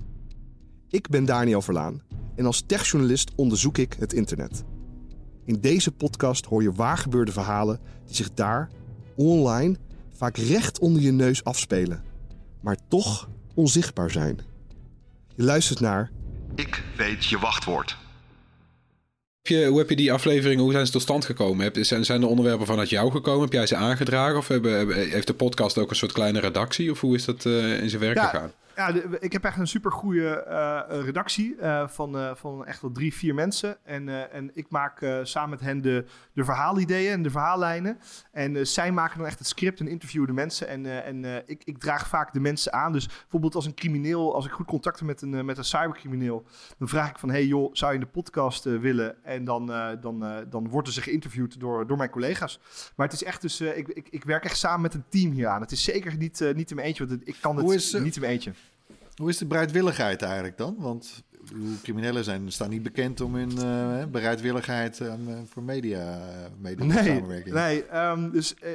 [0.89, 2.01] Ik ben Daniel Verlaan
[2.35, 4.63] en als techjournalist onderzoek ik het internet.
[5.45, 8.69] In deze podcast hoor je waargebeurde verhalen die zich daar,
[9.15, 9.75] online,
[10.13, 12.04] vaak recht onder je neus afspelen,
[12.62, 14.39] maar toch onzichtbaar zijn.
[15.36, 16.12] Je luistert naar
[16.56, 17.97] Ik weet je wachtwoord.
[19.41, 21.63] Heb je, hoe heb je die afleveringen, hoe zijn ze tot stand gekomen?
[21.63, 23.41] Heb, zijn, zijn de onderwerpen vanuit jou gekomen?
[23.41, 24.38] Heb jij ze aangedragen?
[24.38, 26.91] Of hebben, heeft de podcast ook een soort kleine redactie?
[26.91, 28.51] Of hoe is dat eh, in zijn werk Ja, gegaan?
[28.81, 30.43] Ja, de- ik heb echt een super goede
[31.05, 33.85] redactie eh, van, van echt wel drie, vier mensen.
[33.85, 37.99] En, en ik maak samen met hen de, de verhaalideeën en de verhaallijnen.
[38.31, 40.67] En zij maken dan echt het script en interviewen de mensen.
[40.67, 42.91] En, en ik, ik draag vaak de mensen aan.
[42.91, 46.45] Dus bijvoorbeeld als een crimineel, als ik goed contact heb met een, met een cybercrimineel,
[46.77, 49.23] dan vraag ik van, hey joh, zou je in de podcast willen?
[49.23, 49.65] En dan,
[50.01, 52.59] dan, dan worden ze geïnterviewd door, door mijn collega's.
[52.95, 55.47] Maar het is echt dus, ik, ik, ik werk echt samen met een team hier
[55.47, 55.61] aan.
[55.61, 58.21] Het is zeker niet, niet in mijn eentje, want ik kan het is, niet in
[58.21, 58.51] mijn eentje.
[59.21, 60.75] Hoe is de bereidwilligheid eigenlijk dan?
[60.79, 61.23] Want
[61.84, 65.13] criminelen zijn, staan niet bekend om hun eh, bereidwilligheid eh,
[65.45, 66.19] voor media,
[66.62, 67.55] media Nee, samenwerking.
[67.55, 68.71] nee ehm, dus eh,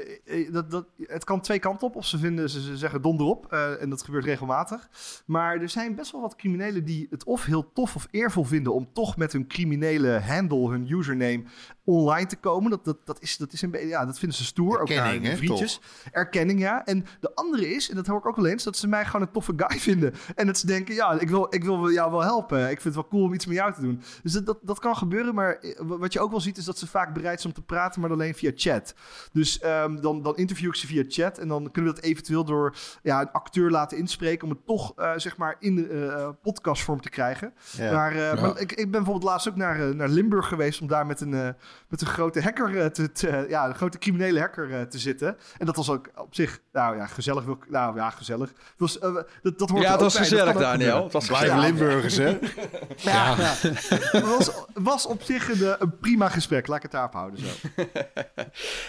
[0.47, 1.97] eh, dat, dat, het kan twee kanten op.
[1.97, 3.53] Of ze vinden, ze, ze zeggen donder op.
[3.53, 4.89] eh, en dat gebeurt regelmatig.
[5.27, 8.75] Maar er zijn best wel wat criminelen die het of heel tof of eervol vinden
[8.75, 11.43] om toch met hun criminele handle, hun username,
[11.87, 12.71] online te komen.
[12.71, 14.81] Dat, dat, dat, is, dat, is een beetje, ja, dat vinden ze stoer.
[14.81, 15.81] ook Erkenning, naar hè, vriendjes.
[16.13, 16.85] Erkenning, ja.
[16.85, 19.23] En de andere is, en dat hoor ik ook wel eens, dat ze mij gewoon
[19.23, 20.15] een toffe guy vinden.
[20.35, 22.61] En dat ze denken, ja, ik wil, ik wil jou wel helpen.
[22.61, 24.03] Ik vind het wel cool om iets met jou te doen.
[24.23, 26.79] Dus dat, dat, dat kan gebeuren, maar eh, wat je ook wel ziet is dat
[26.79, 28.95] ze vaak bereid zijn om te praten, maar alleen via chat.
[29.33, 32.45] Dus ehm, dan, dan interview ik ze via chat en dan kunnen we dat eventueel
[32.45, 37.01] door ja, een acteur laten inspreken om het toch, eh, zeg maar, in eh, podcastvorm
[37.01, 37.55] te krijgen.
[37.77, 37.93] Ja.
[37.93, 38.41] Maar, eh, Ja.
[38.41, 41.35] maar ik, ik ben bijvoorbeeld laatst ook naar, naar Limburg geweest om daar met een,
[41.35, 41.49] eh,
[41.89, 45.37] met een grote hacker, eh, te, te- ja, een grote criminele hacker eh, te zitten.
[45.59, 47.45] En dat was ook op zich, nou ja, gezellig.
[47.69, 48.53] Nou ja, gezellig.
[48.77, 50.23] Was, eh, dat, dat hoort Ja, het was bij.
[50.23, 51.03] Gezellig, Daniel.
[51.03, 51.79] Het was Blijven gezellig.
[51.79, 52.39] Limburgers, hè?
[53.11, 53.55] Ja, ja.
[53.61, 56.67] Het was, was op zich een, een prima gesprek.
[56.67, 57.47] Laat ik het daarop houden zo.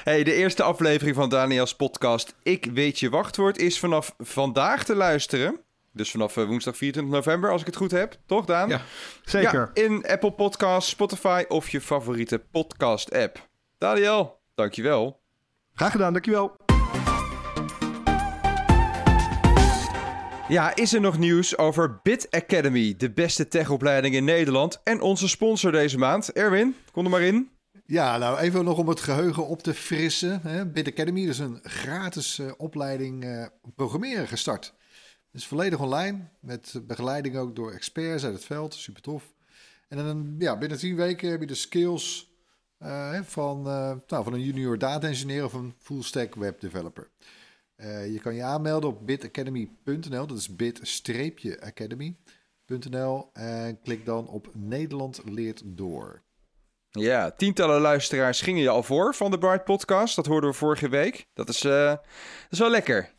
[0.03, 4.95] Hey, de eerste aflevering van Daniels podcast Ik Weet Je Wachtwoord is vanaf vandaag te
[4.95, 5.59] luisteren.
[5.97, 8.17] Dus vanaf eh, woensdag 24 november, als ik het goed heb.
[8.25, 8.69] Toch, Daan?
[8.69, 8.81] Ja.
[9.23, 9.71] Zeker.
[9.73, 13.49] Ja, in Apple Podcasts, Spotify of je favoriete podcast-app.
[13.77, 15.21] Daniel, dankjewel.
[15.73, 16.55] Graag gedaan, dankjewel.
[20.47, 25.27] Ja, is er nog nieuws over Bit Academy, de beste techopleiding in Nederland en onze
[25.27, 26.31] sponsor deze maand?
[26.31, 27.49] Erwin, kom er maar in.
[27.85, 30.39] Ja, nou even nog om het geheugen op te frissen.
[30.43, 30.65] Hè.
[30.65, 34.73] Bit Academy is een gratis eh, opleiding eh, programmeren gestart.
[35.37, 38.73] Is volledig online, met begeleiding ook door experts uit het veld.
[38.73, 39.33] Super tof.
[39.87, 42.31] En dan, ja, binnen tien weken heb je de skills
[42.77, 47.09] eh, van, eh, nou, van een junior data engineer of een full stack web developer.
[47.75, 55.21] Eh, je kan je aanmelden op bitacademy.nl, dat is bit-academy.nl en klik dan op Nederland
[55.25, 56.23] leert door.
[56.89, 60.15] Ja, tientallen luisteraars gingen je al voor van de Bright Podcast.
[60.15, 61.27] Dat hoorden we vorige week.
[61.33, 62.05] Dat is, dat
[62.49, 63.15] is wel lekker.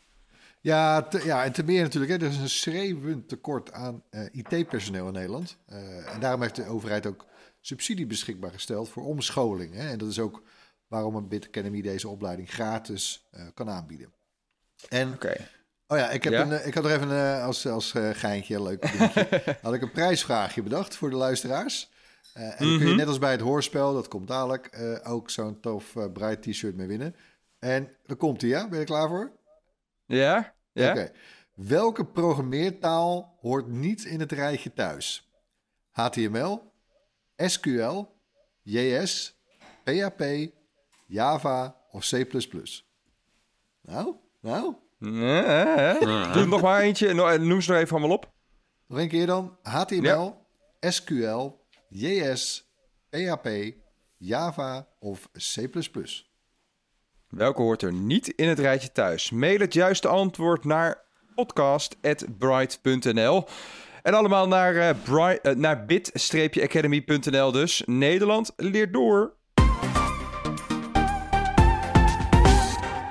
[0.68, 2.12] Ja, te- ja, en ten meer natuurlijk.
[2.12, 5.56] Hè, er is een schreeuwend tekort aan eh, IT-personeel in Nederland.
[5.66, 7.26] Eh, en daarom heeft de overheid ook
[7.60, 9.74] subsidie beschikbaar gesteld voor omscholing.
[9.74, 9.88] Hè.
[9.88, 10.42] En dat is ook
[10.86, 14.12] waarom een Bit Academy deze opleiding gratis eh, kan aanbieden.
[14.88, 15.18] En,
[15.86, 16.42] oh ja, ik, heb Ja?
[16.42, 19.28] een, ik had er even eh, als, als geintje, leuk dingetje,
[19.62, 21.90] had ik een prijsvraagje bedacht voor de luisteraars.
[22.34, 22.96] En dan kun je Mhm.
[22.96, 27.14] net als bij het hoorspel, dat komt dadelijk, ook zo'n tof Bright t-shirt mee winnen.
[27.58, 28.62] En dan komt hij, ja?
[28.62, 29.32] Ben je er klaar voor?
[30.06, 30.56] Ja?
[30.78, 30.90] Ja?
[30.90, 31.12] Oké.
[31.54, 35.30] Welke programmeertaal hoort niet in het rijtje thuis?
[35.90, 36.72] HTML,
[37.36, 38.04] SQL,
[38.62, 39.40] JS,
[39.84, 40.22] PHP,
[41.06, 42.26] Java of C++?
[43.82, 46.32] Nou, nou, Eh, eh.
[46.32, 47.08] Doe er nog maar eentje.
[47.08, 48.32] Eh, Noem ze nog even allemaal op.
[48.86, 49.56] nog een keer dan.
[49.62, 50.46] HTML,
[50.80, 51.50] SQL,
[51.88, 52.70] JS,
[53.10, 53.48] PHP,
[54.16, 55.68] Java of C++?
[57.28, 59.30] Welke hoort er niet in het rijtje thuis?
[59.30, 63.44] Mail het juiste antwoord naar podcast.bright.nl.
[64.02, 67.82] En allemaal naar, eh, Bri- eh, naar bit-academy.nl dus.
[67.86, 69.36] Nederland leert door.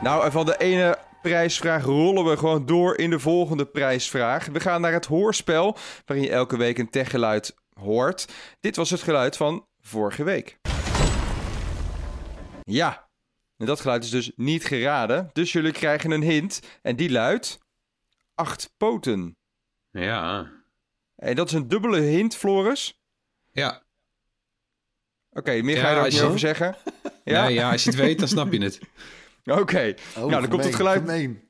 [0.01, 4.45] Nou, en van de ene prijsvraag rollen we gewoon door in de volgende prijsvraag.
[4.45, 8.27] We gaan naar het hoorspel, waarin je elke week een techgeluid hoort.
[8.59, 10.57] Dit was het geluid van vorige week.
[12.63, 13.06] Ja,
[13.57, 15.29] en dat geluid is dus niet geraden.
[15.33, 16.61] Dus jullie krijgen een hint.
[16.81, 17.59] En die luidt...
[18.35, 19.37] Acht poten.
[19.91, 20.51] Ja.
[21.15, 23.01] En dat is een dubbele hint, Floris.
[23.51, 23.83] Ja.
[25.29, 26.75] Oké, meer ga Ja, je er ook niet over zeggen?
[27.23, 27.47] Ja?
[27.47, 28.79] ja, als je het weet, dan snap je het.
[29.61, 29.93] Oké.
[30.15, 30.99] Oh, nou, dan komt het geluid...
[30.99, 31.41] gemeen.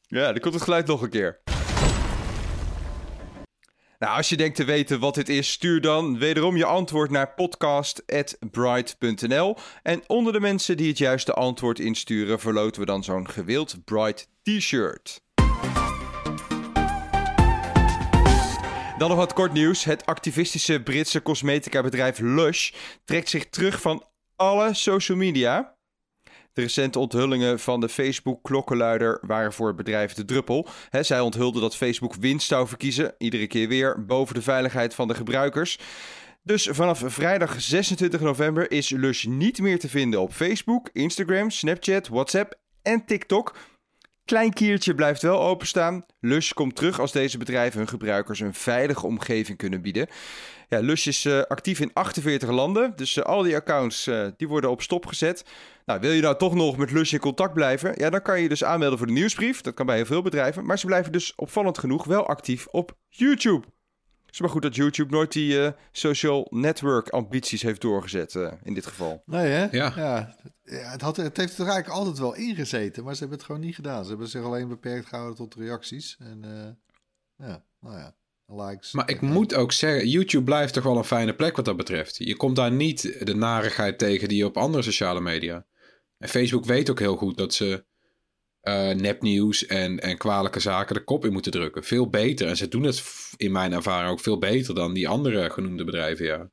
[0.00, 1.40] Ja, dan komt het geluid nog een keer.
[3.98, 7.34] Nou, als je denkt te weten wat dit is, stuur dan wederom je antwoord naar
[7.34, 9.56] podcast.bright.nl.
[9.82, 14.28] En onder de mensen die het juiste antwoord insturen, verloten we dan zo'n gewild Bright
[14.42, 15.24] t-shirt.
[18.98, 19.84] Dan nog wat kort nieuws.
[19.84, 22.72] Het activistische Britse cosmetica bedrijf Lush
[23.04, 24.04] trekt zich terug van
[24.36, 25.75] alle social media.
[26.56, 30.68] De recente onthullingen van de Facebook-klokkenluider waren voor het bedrijf de druppel.
[31.00, 35.14] Zij onthulden dat Facebook winst zou verkiezen, iedere keer weer boven de veiligheid van de
[35.14, 35.78] gebruikers.
[36.42, 42.08] Dus vanaf vrijdag 26 november is Lush niet meer te vinden op Facebook, Instagram, Snapchat,
[42.08, 43.54] WhatsApp en TikTok.
[44.26, 46.04] Klein kiertje blijft wel openstaan.
[46.20, 50.08] Lush komt terug als deze bedrijven hun gebruikers een veilige omgeving kunnen bieden.
[50.68, 54.48] Ja, Lush is eh, actief in 48 landen, dus eh, al die accounts eh, die
[54.48, 55.44] worden op stop gezet.
[55.84, 57.92] Nou, wil je nou toch nog met Lush in contact blijven?
[57.96, 59.60] Ja, dan kan je dus aanmelden voor de nieuwsbrief.
[59.60, 60.66] Dat kan bij heel veel bedrijven.
[60.66, 63.66] Maar ze blijven dus opvallend genoeg wel actief op YouTube.
[64.36, 68.52] Het is maar goed dat YouTube nooit die eh, social network ambities heeft doorgezet eh,
[68.62, 69.22] in dit geval.
[69.26, 69.66] Nee, hè?
[69.70, 69.92] Ja.
[69.96, 70.36] ja.
[70.62, 73.62] Ja, het, had, het heeft er eigenlijk altijd wel ingezeten, maar ze hebben het gewoon
[73.62, 74.02] niet gedaan.
[74.02, 76.16] Ze hebben zich alleen beperkt gehouden tot reacties.
[76.18, 78.14] En eh, ja, nou ja.
[78.46, 78.92] likes.
[78.92, 82.16] Maar ik moet ook zeggen, YouTube blijft toch wel een fijne plek wat dat betreft.
[82.16, 85.66] Je komt daar niet de narigheid tegen die je op andere sociale media.
[86.18, 87.84] En Facebook weet ook heel goed dat ze
[88.66, 91.84] eh, nepnieuws en, en kwalijke zaken de kop in moeten drukken.
[91.84, 92.48] Veel beter.
[92.48, 93.02] En ze doen het
[93.36, 96.50] in mijn ervaring ook veel beter dan die andere genoemde bedrijven, ja.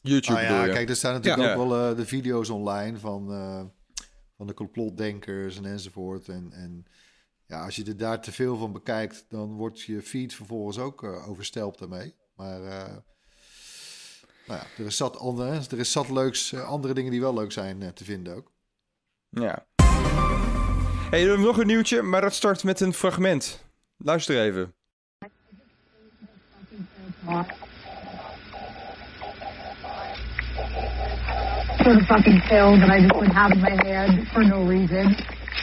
[0.00, 1.54] YouTube Nou bedoel ja, kijk, er staan natuurlijk Ja.
[1.54, 3.64] ook wel eh, de video's online van, eh,
[4.36, 6.28] van de complotdenkers en enzovoort.
[6.28, 6.84] En, en
[7.46, 11.02] ja, als je er daar te veel van bekijkt, dan wordt je feed vervolgens ook
[11.02, 12.14] overstelpt daarmee.
[12.36, 12.96] Maar eh,
[14.46, 17.52] nou ja, er is zat, andere, er is zat leuks, andere dingen die wel leuk
[17.52, 18.52] zijn eh, te vinden ook.
[19.30, 19.66] Ja.
[21.10, 23.64] Hey, we hebben nog een nieuwtje, maar dat start met een fragment.
[23.96, 24.74] Luister even.
[31.86, 35.16] for the fucking pill that I just would have in my hand for no reason.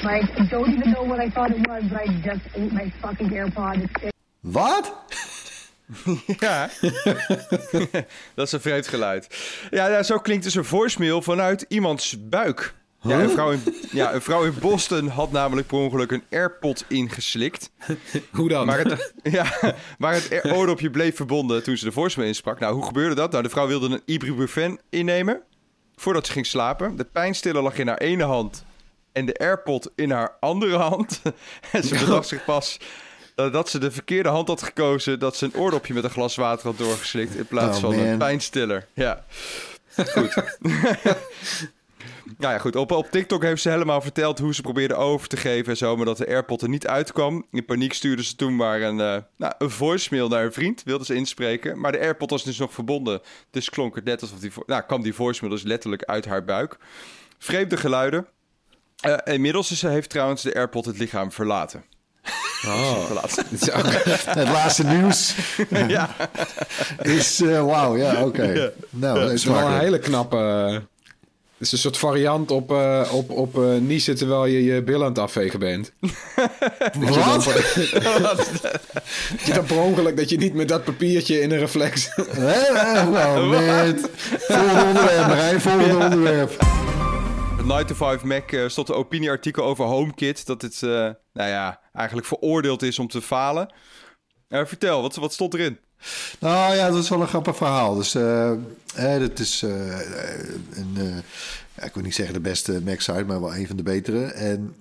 [0.04, 2.92] Like, I don't even know what I thought it was, but I just ate my
[3.02, 3.90] fucking AirPod.
[4.40, 4.94] Wat?
[6.40, 6.70] Ja,
[8.36, 9.28] dat is een vreemd geluid.
[9.72, 12.74] Ja, ja, zo klinkt dus een voicemail vanuit iemands buik.
[13.04, 13.62] Ja, een, vrouw in,
[13.92, 17.72] ja, een vrouw in Boston had namelijk per ongeluk een AirPod ingeslikt.
[18.32, 18.66] Hoe dan?
[18.66, 22.60] Maar het, ja, maar het oordopje bleef verbonden toen ze de voicemail insprak.
[22.60, 23.32] Nou, hoe gebeurde dat?
[23.32, 25.42] Nou, de vrouw wilde een ibuprofen innemen
[25.96, 26.96] voordat ze ging slapen.
[26.96, 28.66] De pijnstiller lag in haar ene hand
[29.12, 31.22] en de AirPod in haar andere hand.
[31.72, 32.80] en ze bedacht zich pas
[33.36, 35.20] eh, dat ze de verkeerde hand had gekozen...
[35.20, 37.36] dat ze een oordopje met een glas water had doorgeslikt...
[37.36, 38.88] in plaats Oh, van een pijnstiller.
[38.94, 39.24] Ja,
[39.96, 40.58] goed.
[42.38, 42.76] Nou ja, goed.
[42.76, 45.96] Op, op TikTok heeft ze helemaal verteld hoe ze probeerde over te geven en zo,
[45.96, 47.46] maar dat de AirPod er niet uitkwam.
[47.52, 51.06] In paniek stuurde ze toen maar een, eh, nou, een voicemail naar een vriend, wilde
[51.06, 51.80] ze inspreken.
[51.80, 55.02] Maar de AirPod was dus nog verbonden, dus klonk het net alsof die, nou, kwam
[55.02, 56.78] die voicemail dus letterlijk uit haar buik.
[57.38, 58.28] Vreemde geluiden.
[59.00, 61.84] Eh, inmiddels is, heeft trouwens de AirPod het lichaam verlaten.
[62.68, 63.10] Oh.
[64.26, 65.36] Het laatste nieuws
[65.88, 66.16] ja.
[67.02, 68.74] is, eh, wauw, ja, oké.
[68.90, 70.82] Nou, dat Het is wel een hele knappe...
[71.64, 75.02] Het is een soort variant op, eh op, op eh, niezen terwijl je je billen
[75.02, 75.94] aan het afvegen bent.
[77.00, 77.44] Wat?
[79.32, 82.10] Dat je dan per ongeluk dat je niet met dat papiertje in een reflex...
[83.10, 84.10] Nou, met...
[84.38, 86.66] Volgende onderwerp, Marijn, volgende onderwerp.
[87.66, 90.46] 9 to 5 Mac eh, stond een opinieartikel over HomeKit.
[90.46, 90.90] Dat het, eh,
[91.34, 93.74] nou ja, eigenlijk veroordeeld is om te falen.
[94.48, 95.80] Eh, vertel, wat, wat stond erin?
[96.40, 97.96] Nou ja, dat is wel een grappig verhaal.
[97.96, 98.52] Dus eh
[98.94, 100.00] hè, dat is eh,
[100.74, 101.24] een,
[101.76, 104.24] ja, ik wil niet zeggen de beste Mac-site, maar wel een van de betere.
[104.26, 104.76] En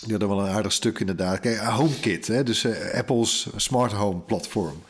[0.00, 1.40] die hadden wel een aardig stuk inderdaad.
[1.40, 4.82] Kijk, HomeKit, hè, dus Apple's smart home platform.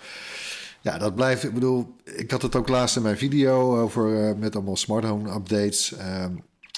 [0.81, 4.55] Ja, dat blijft, ik bedoel, ik had het ook laatst in mijn video over met
[4.55, 5.93] allemaal smart home updates.
[5.93, 6.33] Ehm,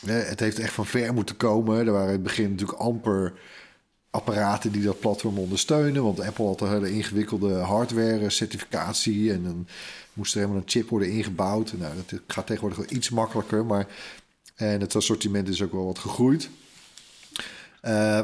[0.07, 1.87] het heeft echt van ver moeten komen.
[1.87, 3.33] Er waren in het begin natuurlijk amper
[4.11, 6.03] apparaten die dat platform ondersteunen.
[6.03, 9.33] Want Apple had een hele ingewikkelde hardware certificatie.
[9.33, 9.66] En dan
[10.12, 11.73] moest er helemaal een chip worden ingebouwd.
[11.73, 13.66] Nou, dat gaat tegenwoordig wel iets makkelijker.
[13.66, 13.87] Maar,
[14.55, 16.51] en het assortiment is ook wel wat gegroeid.
[17.81, 18.20] Eh,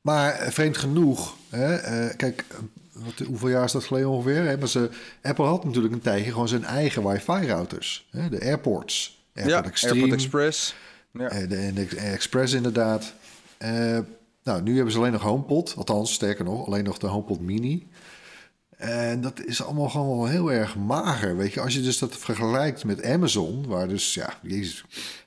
[0.00, 2.44] maar vreemd genoeg, hè, eh, kijk,
[2.92, 4.44] wat, hoeveel jaar is dat geleden ongeveer?
[4.44, 4.56] Hè?
[4.56, 4.90] Maar ze,
[5.22, 8.08] Apple had natuurlijk een tijdje gewoon zijn eigen wifi-routers.
[8.10, 8.28] Hè?
[8.28, 9.24] De AirPorts.
[9.32, 9.94] Ja, Extreme.
[9.94, 10.74] AirPod Express.
[11.10, 11.28] Ja.
[11.28, 13.14] Eh, de, en de Express inderdaad.
[14.46, 15.74] Nou, nu hebben ze alleen nog HomePod.
[15.76, 17.86] Althans, sterker nog, alleen nog de HomePod Mini.
[18.76, 21.36] En dat is allemaal gewoon wel heel erg mager.
[21.36, 24.84] Weet je, als je dus dat vergelijkt met Amazon, waar dus, ja, jezus,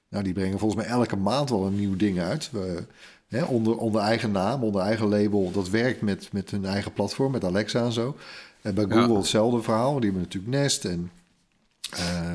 [0.10, 2.50] nou, die brengen volgens mij elke maand wel een nieuw ding uit.
[2.52, 2.84] We,
[3.28, 5.52] hè, onder, onder eigen naam, onder eigen label.
[5.52, 8.18] Dat werkt met, met hun eigen platform, met Alexa en zo.
[8.62, 9.18] En bij Google Ja.
[9.18, 9.94] hetzelfde verhaal.
[10.00, 11.12] Die hebben natuurlijk Nest en
[11.90, 12.34] eh,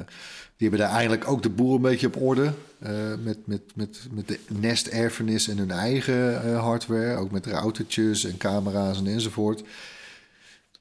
[0.57, 2.53] die hebben daar eigenlijk ook de boel een beetje op orde.
[2.79, 2.93] eh,
[3.25, 7.17] met, met, met, met de Nest-erfenis en hun eigen eh, hardware.
[7.17, 9.63] Ook met routertjes en camera's en enzovoort.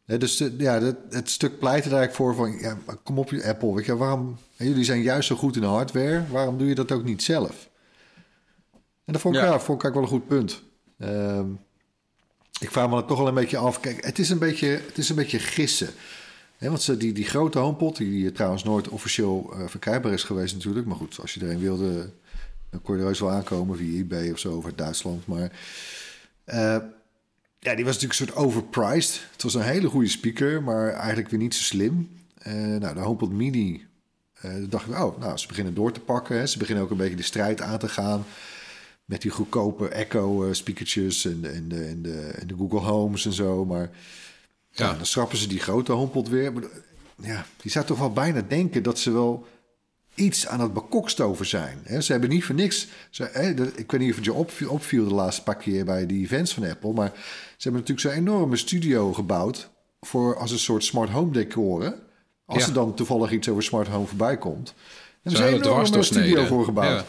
[0.05, 2.59] Dus de- ja, dat, het stuk pleit er eigenlijk voor van...
[2.59, 3.75] Ja, kom op, je Apple.
[3.75, 6.23] Weet je, waarom, jullie zijn juist zo goed in de hardware.
[6.29, 7.69] Waarom doe je dat ook niet zelf?
[9.05, 9.47] En dat vond ik, Ja.
[9.47, 9.59] ja.
[9.59, 10.61] vond ik eigenlijk wel een goed punt.
[10.99, 11.45] Ehm,
[12.59, 13.79] ik vraag me toch wel een beetje af.
[13.79, 15.89] Kijk, het is een beetje, het is een beetje gissen.
[16.63, 20.53] Hè, want ze, die, die grote HomePod, die, trouwens nooit officieel eh, verkrijgbaar is geweest
[20.53, 20.85] natuurlijk.
[20.85, 22.09] Maar goed, als je er een wilde,
[22.69, 25.27] dan wel aankomen via eBay of zo, uit Duitsland.
[25.27, 25.51] Maar
[26.43, 26.77] eh,
[27.59, 29.27] ja, die was natuurlijk een soort overpriced.
[29.31, 32.09] Het was een hele goede speaker, maar eigenlijk weer niet zo slim.
[32.37, 33.85] Eh, nou, de HomePod Mini,
[34.69, 36.37] dacht ik, oh, nou, ze beginnen door te pakken.
[36.37, 36.47] Hè.
[36.47, 38.25] Ze beginnen ook een beetje de strijd aan te gaan
[39.05, 43.65] met die goedkope Echo-speakertjes en, en, de, en de Google Homes en zo.
[43.65, 43.89] Maar
[44.73, 44.85] ja.
[44.85, 44.93] Ja.
[44.93, 46.53] dan schrappen ze die grote HomePod weer.
[47.15, 49.47] Ja, je zou toch wel bijna denken dat ze wel
[50.15, 52.03] iets aan het bekokstoven zijn.
[52.03, 52.87] Ze hebben niet voor niks...
[53.09, 56.05] Ze, de- ik weet niet of het je opviel, opviel de laatste paar keer bij
[56.05, 56.93] die events van Apple...
[56.93, 57.11] maar
[57.57, 59.69] ze hebben natuurlijk zo'n enorme studio gebouwd...
[60.01, 61.95] voor als een soort smart home decoren.
[62.45, 62.67] Als Ja.
[62.67, 64.73] er dan toevallig iets over smart home voorbij komt.
[65.23, 66.99] Dan is er een enorme studio voor gebouwd.
[66.99, 67.05] Ja.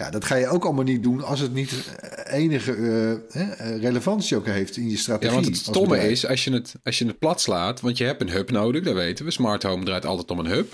[0.00, 0.10] Ja.
[0.10, 4.36] dat ga je ook allemaal niet doen als het niet eh, enige eh, eh, relevantie
[4.36, 5.34] ook heeft in je Ja, strategie.
[5.34, 8.20] want het stomme is, als je, het, als je het plat slaat, want je hebt
[8.20, 9.30] een hub nodig, dat weten we.
[9.30, 10.72] Smart home draait altijd om een hub.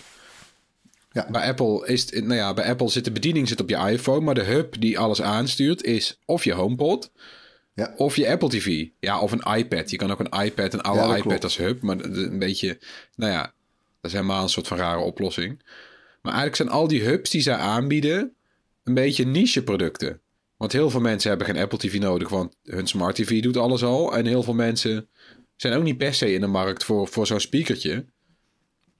[1.13, 1.27] Ja.
[1.31, 4.21] Bij Apple is het, nou ja, bij Apple zit de bediening zit op je iPhone,
[4.21, 7.11] maar de hub die alles aanstuurt is of je HomePod
[7.75, 7.93] Ja.
[7.97, 8.87] of je Apple TV.
[9.01, 9.91] Ja, of een iPad.
[9.91, 11.45] Je kan ook een iPad, een oude Ja, iPad klopt.
[11.45, 12.79] als hub, maar een beetje,
[13.15, 13.43] nou ja,
[14.01, 15.63] dat is helemaal een soort van rare oplossing.
[16.23, 18.36] Maar eigenlijk zijn al die hubs die zij aanbieden
[18.87, 20.21] een beetje niche producten.
[20.57, 23.85] Want heel veel mensen hebben geen Apple TV nodig, want hun smart TV doet alles
[23.85, 24.17] al.
[24.17, 25.09] En heel veel mensen
[25.57, 28.05] zijn ook niet per se in de markt voor, voor zo'n speakertje.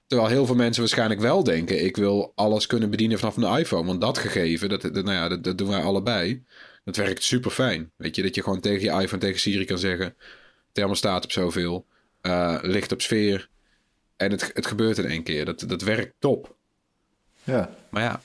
[0.07, 3.87] Terwijl heel veel mensen waarschijnlijk wel denken: ik wil alles kunnen bedienen vanaf een iPhone.
[3.87, 6.43] Want dat gegeven, dat, dat, nou ja, dat, dat doen wij allebei.
[6.83, 7.91] Dat werkt super fijn.
[7.95, 10.15] Weet je, dat je gewoon tegen je iPhone, tegen Siri kan zeggen:
[10.71, 11.85] thermostaat op zoveel,
[12.21, 13.49] eh, licht op sfeer.
[14.15, 15.45] En het, het gebeurt in één keer.
[15.45, 16.55] Dat, dat werkt top.
[17.43, 17.75] Ja.
[17.89, 18.21] Maar ja,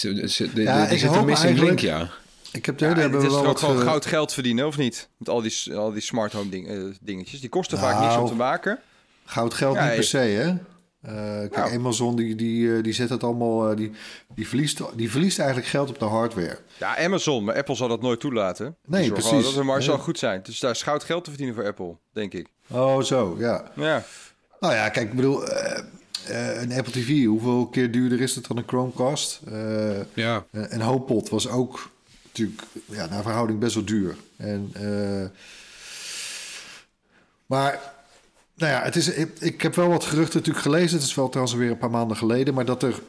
[0.00, 2.10] de, Ja, er een hoop missing link, eigenlijk- ja.
[2.52, 4.66] Ik heb de Ja, hele het hebben is we wel ook gewoon goud geld verdienen,
[4.66, 5.08] of niet?
[5.16, 7.40] Met al die, al die smart home ding, eh, dingetjes.
[7.40, 8.78] Die kosten vaak Nou, niks om te maken.
[9.24, 10.48] Goud geld Ja, niet per se, hè?
[10.48, 11.74] Eh, kijk, Nou.
[11.74, 13.74] Amazon die, die, eh, die zet het allemaal...
[13.76, 13.92] die,
[14.34, 16.58] die, verliest, die verliest eigenlijk geld op de hardware.
[16.78, 18.76] Ja, Amazon, maar Apple zal dat nooit toelaten.
[18.86, 19.44] Nee, precies.
[19.44, 20.40] Dat de marge zal goed zijn.
[20.42, 22.46] Dus daar is goud geld te verdienen voor Apple, denk ik.
[22.70, 23.70] Oh, zo, ja.
[23.76, 24.04] Ja.
[24.60, 25.48] Nou ja, kijk, ik bedoel...
[25.48, 25.82] eh,
[26.24, 29.40] eh, een Apple TV, hoeveel keer duurder is het dan een Chromecast?
[29.44, 31.90] Eh, Ja, een HomePod was ook
[32.24, 34.16] natuurlijk ja, naar verhouding best wel duur.
[34.36, 35.28] En, eh,
[37.46, 37.92] maar
[38.54, 40.98] nou ja, het is, ik, ik heb wel wat geruchten natuurlijk gelezen.
[40.98, 42.54] Het is wel trouwens weer een paar maanden geleden.
[42.54, 43.00] Maar dat, er,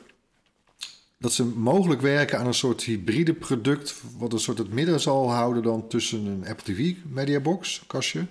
[1.17, 3.95] dat ze mogelijk werken aan een soort hybride product...
[4.17, 8.25] wat een soort het midden zal houden dan tussen een Apple TV Mediabox, kastje...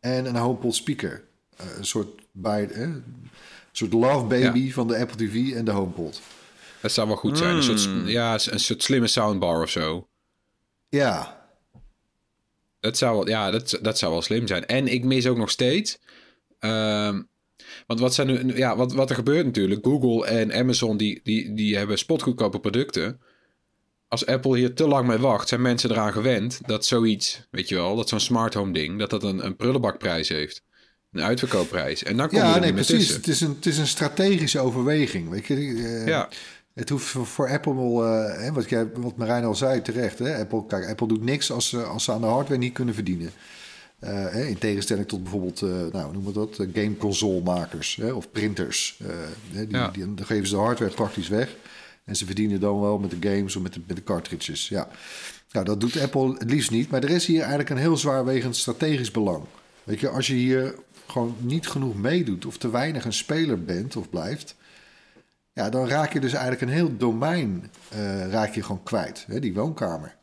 [0.00, 1.24] en een HomePod speaker.
[1.56, 3.30] Eh, een soort, bij, eh, een
[3.72, 6.20] soort love baby van de Apple TV en de HomePod.
[6.80, 7.56] dat zou wel goed zijn.
[7.56, 10.08] Een, soort, ja, een soort slimme soundbar of zo.
[10.88, 11.40] Ja,
[12.80, 14.66] Dat zou, wel- ja, dat, dat zou wel slim zijn.
[14.66, 15.98] En ik mis ook nog steeds.
[16.58, 17.22] ehm,
[17.86, 19.84] want wat, zijn nu, ja, wat, wat er gebeurt natuurlijk.
[19.86, 23.20] Google en Amazon die, die, die hebben spotgoedkope producten.
[24.08, 27.74] Als Apple hier te lang mee wacht, zijn mensen eraan gewend dat zoiets, weet je
[27.74, 30.62] wel, dat zo'n smart home ding, dat dat een, een prullenbakprijs heeft.
[31.12, 32.02] Een uitverkoopprijs.
[32.02, 32.96] En dan kom je Ja, er nee, precies.
[32.96, 33.16] tussen.
[33.16, 35.28] Het is, een, het is een strategische overweging.
[35.28, 36.28] Weet je, eh, Ja.
[36.74, 40.18] Het hoeft voor, Apple, wel, eh, hè, wat, jij, wat Marijn al zei terecht.
[40.18, 42.94] Hè, Apple, kijk, Apple doet niks als ze, als ze aan de hardware niet kunnen
[42.94, 43.30] verdienen.
[43.98, 46.58] Eh, in tegenstelling tot bijvoorbeeld, eh, nou, hoe noemen we dat?
[46.58, 48.98] Eh, game console makers hè, of printers.
[49.00, 49.06] Eh,
[49.52, 49.88] die, Ja.
[49.88, 51.56] die, dan geven ze de hardware praktisch weg.
[52.04, 54.68] En ze verdienen dan wel met de games of met de, met de cartridges.
[54.68, 54.88] Ja.
[55.52, 56.90] Nou, dat doet Apple het liefst niet.
[56.90, 59.44] Maar er is hier eigenlijk een heel zwaarwegend strategisch belang.
[59.84, 60.74] Weet je, als je hier
[61.06, 64.54] gewoon niet genoeg meedoet of te weinig een speler bent of blijft,
[65.52, 69.40] ja, dan raak je dus eigenlijk een heel domein eh, raak je gewoon kwijt, hè,
[69.40, 70.16] die woonkamer.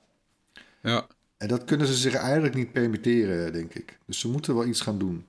[0.81, 1.07] Ja.
[1.37, 3.97] En dat kunnen ze zich eigenlijk niet permitteren, denk ik.
[4.05, 5.25] Dus ze moeten wel iets gaan doen.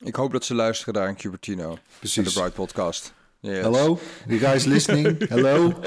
[0.00, 1.78] Ik hoop dat ze luisteren daar in Cupertino.
[1.98, 2.16] Precies.
[2.16, 3.12] Naar de Bright Podcast.
[3.40, 3.60] Yes.
[3.60, 5.18] Hello, you guys listening?
[5.28, 5.80] Hello.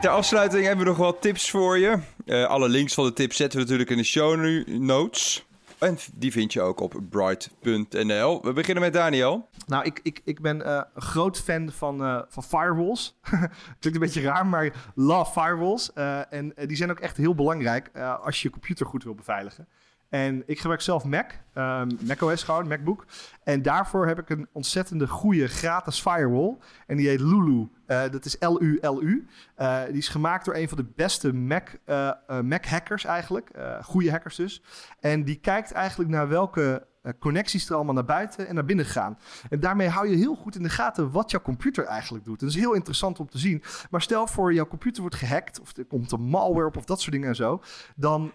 [0.00, 1.98] Ter afsluiting hebben we nog wat tips voor je.
[2.24, 5.46] Eh, alle links van de tips zetten we natuurlijk in de show notes.
[5.78, 8.42] En die vind je ook op bright.nl.
[8.42, 9.48] We beginnen met Daniel.
[9.66, 13.16] Nou, ik, ik, ik ben eh, een groot fan van, eh, van firewalls.
[13.80, 15.92] Klinkt een beetje raar, maar love firewalls.
[16.30, 17.90] En die zijn ook echt heel belangrijk
[18.22, 19.68] als je je computer goed wil beveiligen.
[20.14, 23.06] En ik gebruik zelf Mac, ehm macOS gewoon, MacBook.
[23.44, 26.56] En daarvoor heb ik een ontzettende goede gratis firewall.
[26.86, 27.68] En die heet Lulu.
[27.86, 29.26] Eh, dat is L-U-L-U.
[29.54, 32.10] Eh, die is gemaakt door een van de beste Mac, eh,
[32.42, 33.50] Mac hackers eigenlijk.
[33.82, 34.62] Goede hackers dus.
[35.00, 36.86] En die kijkt eigenlijk naar welke
[37.18, 39.18] connecties er allemaal naar buiten en naar binnen gaan.
[39.50, 42.40] En daarmee hou je heel goed in de gaten wat jouw computer eigenlijk doet.
[42.40, 43.62] En dat is heel interessant om te zien.
[43.90, 47.00] Maar stel voor, jouw computer wordt gehackt, of er komt een malware op, of dat
[47.00, 47.62] soort dingen en zo.
[47.96, 48.32] Dan,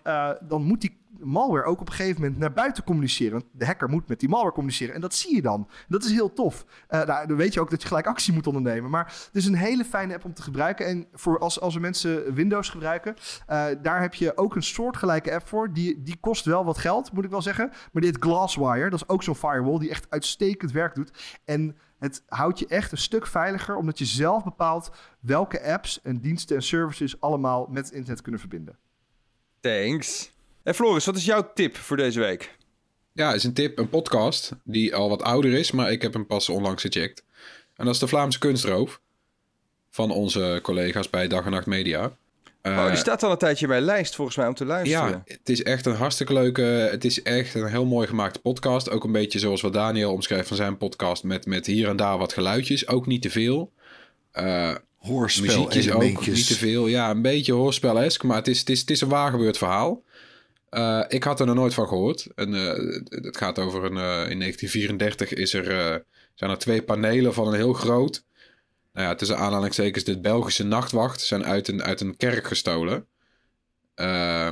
[0.48, 3.44] dan moet die malware ook op een gegeven moment naar buiten communiceren.
[3.52, 4.96] De hacker moet met die malware communiceren.
[4.96, 5.70] En dat zie je dan.
[5.88, 6.66] Dat is heel tof.
[6.88, 8.90] Eh, nou, dan weet je ook dat je gelijk actie moet ondernemen.
[8.90, 10.86] Maar het is een hele fijne app om te gebruiken.
[10.86, 13.16] En voor als, als er mensen Windows gebruiken,
[13.48, 15.74] eh, daar heb je ook een soortgelijke app voor.
[15.74, 17.72] Die, die kost wel wat geld, moet ik wel zeggen.
[17.92, 21.40] Maar dit Glasswire, dat is ook zo'n firewall die echt uitstekend werk doet.
[21.46, 26.20] En het houdt je echt een stuk veiliger, omdat je zelf bepaalt welke apps en
[26.20, 28.78] diensten en services allemaal met het internet kunnen verbinden.
[29.60, 30.38] Thanks.
[30.70, 32.56] En Floris, wat is jouw tip voor deze week?
[33.14, 36.26] Ja, is een tip, een podcast die al wat ouder is, maar ik heb hem
[36.26, 37.24] pas onlangs gecheckt.
[37.76, 39.02] En dat is de Vlaamse kunstroof
[39.90, 42.12] van onze collega's bij Dag en Nacht Media.
[42.62, 45.10] Eh, Eh, oh, die staat al een tijdje mijn lijst volgens mij om te luisteren.
[45.10, 46.62] ja, het is echt een hartstikke leuke.
[46.62, 48.90] Het is echt een heel mooi gemaakte podcast.
[48.90, 51.24] Ook een beetje zoals wat Daniel omschrijft van zijn podcast.
[51.24, 52.88] Met, met hier en daar wat geluidjes.
[52.88, 53.72] Ook niet te veel.
[54.32, 56.88] Eh Hoorspel muziekjes ook niet te veel.
[56.88, 58.24] Ja, een beetje hoorspelesk.
[58.24, 60.04] Maar het is, het is, het is een waargebeurd verhaal.
[60.70, 62.28] Eh, ik had er nog nooit van gehoord.
[62.36, 63.98] En, eh, het gaat over een.
[63.98, 65.96] eh, in 1934 is er, eh,
[66.36, 68.24] zijn er twee panelen van een heel groot.
[68.94, 73.06] Nou ja, tussen aanhalingstekens de Belgische nachtwacht zijn uit een, uit een kerk gestolen.
[73.96, 74.50] Eh,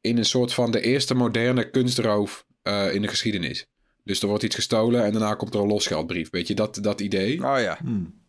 [0.00, 3.66] in een soort van de eerste moderne kunstroof eh, in de geschiedenis.
[4.04, 6.30] Dus er wordt iets gestolen en daarna komt er een losgeldbrief.
[6.30, 7.78] Weet je, dat, dat idee Oh ja.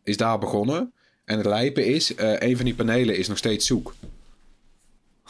[0.03, 0.93] is daar begonnen.
[1.25, 3.93] En het lijpen is, eh, een van die panelen is nog steeds zoek.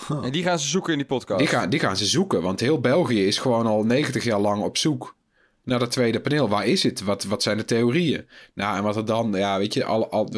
[0.08, 1.40] En die gaan ze zoeken in die podcast.
[1.40, 4.64] Die gaan, die gaan ze zoeken, want heel België is gewoon al 90 jaar lang
[4.64, 5.16] op zoek
[5.64, 6.50] naar dat tweede paneel.
[6.50, 7.02] Waar is het?
[7.02, 8.28] Wat, wat zijn de theorieën?
[8.54, 10.30] Nou, en wat er dan, ja, weet je, al, al,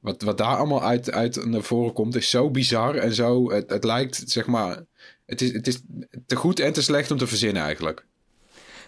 [0.00, 3.50] wat, wat daar allemaal uit, uit naar voren komt, is zo bizar en zo.
[3.50, 4.84] Het, het lijkt, zeg maar,
[5.26, 5.80] het is, het is
[6.26, 8.06] te goed en te slecht om te verzinnen eigenlijk.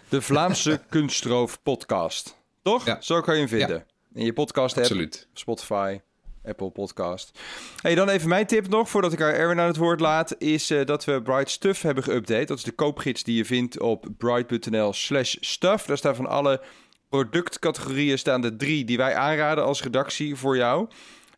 [0.09, 2.37] De Vlaamse Kunstroof podcast.
[2.61, 2.85] Toch?
[2.85, 3.01] Ja.
[3.01, 3.85] Zo kan je hem vinden.
[4.13, 5.27] In je podcast app, Absoluut.
[5.33, 5.99] Spotify,
[6.45, 7.39] Apple Podcast.
[7.81, 10.69] Hey, dan even mijn tip nog, voordat ik haar Erwin aan het woord laat, is
[10.69, 12.45] eh, dat we Bright Stuff hebben geüpdate.
[12.45, 15.85] Dat is de koopgids die je vindt op bright.nl slash stuff.
[15.85, 16.61] Daar staan van alle
[17.09, 20.79] productcategorieën staan de drie die wij aanraden als redactie voor jou.
[20.79, 20.87] En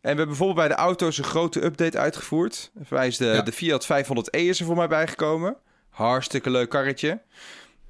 [0.00, 2.70] we hebben bijvoorbeeld bij de auto's een grote update uitgevoerd.
[2.88, 3.42] Wij is de, Ja.
[3.42, 5.56] de Fiat 500e is er voor mij bijgekomen.
[5.88, 7.20] Hartstikke leuk karretje.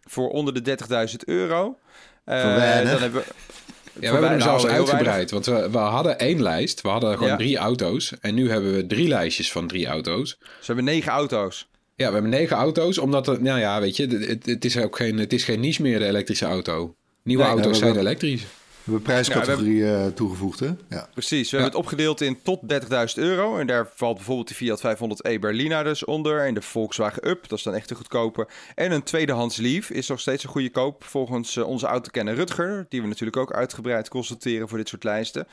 [0.04, 0.76] Voor onder de
[1.10, 1.78] 30.000 euro.
[2.24, 2.90] Weinig.
[2.92, 3.34] dan hebben we...
[3.94, 5.30] Ja, we hebben hem nou, zelfs uitgebreid.
[5.30, 6.80] Want we, we hadden één lijst.
[6.80, 7.36] We hadden gewoon Ja.
[7.36, 8.12] drie auto's.
[8.20, 10.28] En nu hebben we drie lijstjes van drie auto's.
[10.38, 11.68] Ze hebben negen auto's.
[11.96, 12.98] Ja, we hebben negen auto's.
[12.98, 15.82] Omdat, er, nou ja, weet je, het, het is ook geen, het is geen niche
[15.82, 16.94] meer, de elektrische auto.
[17.22, 18.42] Nieuwe Nee, auto's we zijn elektrisch.
[18.84, 20.70] We hebben prijscategorieën eh, toegevoegd, hè?
[20.88, 21.08] Ja.
[21.12, 21.62] Precies, we Ja.
[21.62, 23.58] hebben het opgedeeld in tot 30.000 euro.
[23.58, 26.46] En daar valt bijvoorbeeld de Fiat 500e Berlina dus onder.
[26.46, 28.48] En de Volkswagen Up, dat is dan echt de goedkope.
[28.74, 32.86] En een tweedehands Leaf is nog steeds een goede koop volgens eh, onze autokenner Rutger.
[32.88, 35.46] Die we natuurlijk ook uitgebreid consulteren voor dit soort lijsten.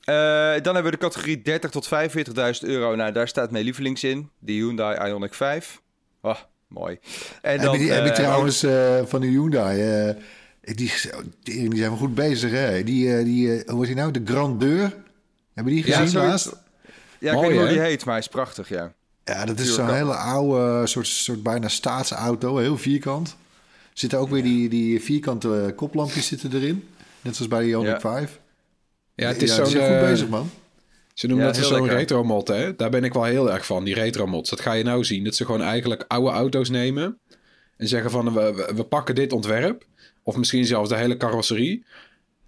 [0.00, 0.14] Eh,
[0.62, 2.94] dan hebben we de categorie 30 tot 45.000 euro.
[2.94, 4.30] Nou, daar staat mijn lievelings in.
[4.38, 5.80] De Hyundai Ioniq 5.
[6.20, 6.36] Oh,
[6.68, 6.98] mooi.
[7.42, 8.58] En heb je, die, heb je trouwens
[9.10, 10.14] van de Hyundai...
[10.62, 10.92] eh, die,
[11.42, 12.84] die, die zijn wel goed bezig, hè?
[12.84, 14.10] Die, eh, die eh, hoe was die nou?
[14.10, 14.94] De Grandeur.
[15.54, 16.52] Hebben die Ja, gezien laatst?
[17.18, 18.92] Ja, ik Mooi, weet niet hoe die heet, maar hij is prachtig, ja.
[19.24, 22.56] Ja, dat is zo'n hele oude, soort, soort bijna staatsauto.
[22.58, 23.36] Heel vierkant.
[23.92, 26.88] Zitten ook weer die, die vierkante koplampjes zitten erin.
[27.20, 28.00] Net zoals bij de Ioniq Ja.
[28.00, 28.40] 5.
[29.14, 30.50] Ja, het is ja, zijn goed eh, bezig, man.
[31.14, 31.98] Ze noemen Ja, dat zo'n lekker.
[31.98, 32.76] retro mod, hè?
[32.76, 34.50] Daar ben ik wel heel erg van, die retro mods.
[34.50, 35.24] Dat ga je nou zien.
[35.24, 37.18] Dat ze gewoon eigenlijk oude auto's nemen
[37.76, 39.84] en zeggen van we, we, we pakken dit ontwerp,
[40.22, 41.84] of misschien zelfs de hele carrosserie,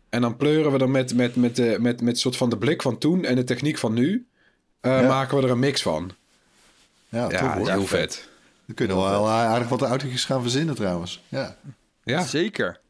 [0.09, 2.83] en dan pleuren we er met, met, met, de, met, met soort van de blik
[2.83, 4.27] van toen en de techniek van nu,
[4.81, 5.09] eh, Ja.
[5.09, 6.11] maken we er een mix van.
[7.09, 7.70] Ja, Ja, top hoor.
[7.70, 8.29] heel vet.
[8.64, 11.22] We kunnen wel aardig wat autootjes gaan verzinnen trouwens.
[11.29, 11.57] Ja.
[12.05, 12.81] Ja, Zeker.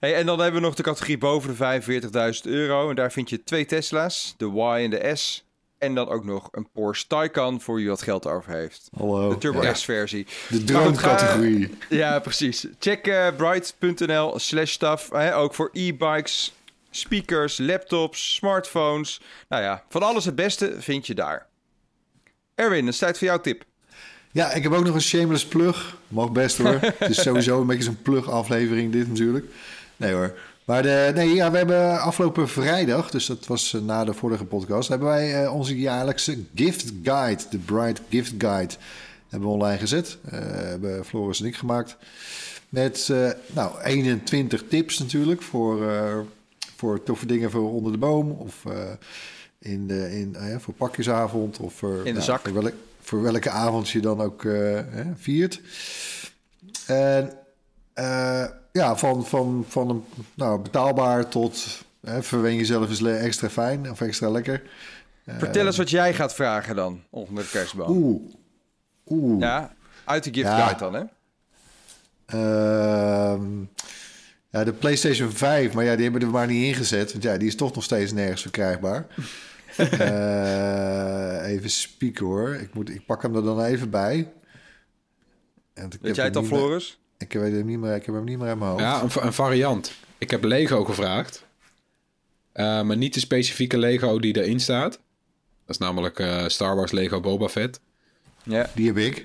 [0.00, 1.56] Hey, en dan hebben we nog de categorie boven de
[2.36, 2.88] 45.000 euro.
[2.90, 5.44] En daar vind je twee Tesla's, de Y en de S.
[5.82, 8.88] En dan ook nog een Porsche Taycan voor wie wat geld over heeft.
[8.96, 9.28] Hallo.
[9.28, 9.74] De Turbo Ja.
[9.74, 10.24] S-versie.
[10.24, 11.74] De goed, ga- droomcategorie.
[11.88, 12.66] Ja, precies.
[12.78, 15.10] Check eh, bright.nl slash stuff.
[15.10, 16.52] hè, ook voor e-bikes,
[16.90, 19.20] speakers, laptops, smartphones.
[19.48, 21.46] Nou ja, van alles het beste vind je daar.
[22.54, 23.64] Erwin, het is tijd voor jouw tip.
[24.32, 25.96] Ja, ik heb ook nog een shameless plug.
[26.08, 26.78] Mag best hoor.
[26.98, 29.46] Het is sowieso een beetje zo'n plug-aflevering dit natuurlijk.
[29.96, 30.34] Nee hoor.
[30.64, 34.44] Maar de, nee, ja, we hebben afgelopen vrijdag, dus dat was eh, na de vorige
[34.44, 38.74] podcast, hebben wij eh, onze jaarlijkse gift guide, de Bright Gift Guide,
[39.28, 40.18] hebben we online gezet.
[40.24, 41.96] Eh hebben Floris en ik gemaakt.
[42.68, 45.86] Met eh, nou, 21 tips natuurlijk voor,
[46.76, 48.64] voor toffe dingen voor onder de boom of
[49.58, 52.40] in de, in, voor pakjesavond of voor, de nou, zak.
[52.40, 54.80] Voor, welk, voor welke avond je dan ook eh,
[55.16, 55.60] viert.
[56.86, 57.32] En
[57.94, 63.90] eh, ja, van, van, van een, nou, betaalbaar tot hè, verwen jezelf eens extra fijn
[63.90, 64.62] of extra lekker.
[65.26, 67.96] Vertel eens wat jij gaat vragen dan onder de kerstboom.
[67.96, 68.22] Oeh.
[69.06, 69.40] Oeh.
[69.40, 69.74] Ja,
[70.04, 70.74] uit de gift Ja.
[70.74, 71.02] dan, hè?
[72.26, 73.60] Ehm,
[74.50, 77.12] ja, de PlayStation 5, maar ja, die hebben we er maar niet ingezet.
[77.12, 79.06] Want ja, die is toch nog steeds nergens verkrijgbaar.
[79.76, 82.54] Eh, even spieken hoor.
[82.54, 84.32] Ik, moet, ik pak hem er dan even bij.
[85.74, 86.98] Ik Weet jij het al, meer- Floris?
[87.22, 87.94] Ik weet hem niet meer.
[87.94, 88.82] Ik heb hem niet meer in mijn hoofd.
[88.82, 89.92] ja een, een variant.
[90.18, 91.44] Ik heb Lego gevraagd,
[92.52, 94.90] Eh, maar niet de specifieke Lego die erin staat.
[94.92, 95.00] Dat
[95.66, 97.80] is namelijk eh, Star Wars Lego Boba Fett.
[98.42, 98.70] Ja.
[98.74, 99.24] Die heb ik.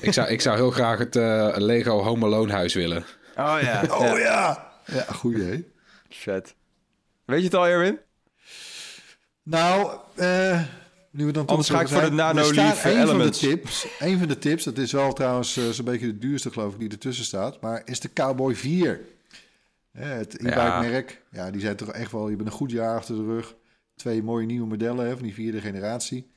[0.00, 3.04] Ik zou, ik zou heel graag het eh, Lego Home Alone huis willen.
[3.36, 3.82] Oh ja.
[4.00, 4.72] Oh ja.
[4.86, 5.70] Ja, goed idee.
[6.10, 6.54] Vet.
[7.24, 7.98] Weet je het al, Erwin?
[9.42, 10.60] Nou, eh,
[11.16, 13.30] Nu we dan Anders toch ga ik voor de er Nanoleaf staat een van de
[13.30, 13.86] tips.
[13.98, 16.78] Een van de tips, dat is wel trouwens eh, zo'n beetje de duurste geloof ik
[16.78, 17.60] die ertussen staat.
[17.60, 19.00] Maar is de Cowboy 4.
[19.92, 20.80] Hè, het e-bike Ja.
[20.80, 21.22] merk.
[21.30, 23.54] Ja, die zijn toch echt wel, je bent een goed jaar achter de rug.
[23.96, 26.30] Twee mooie nieuwe modellen hè, van die vierde generatie.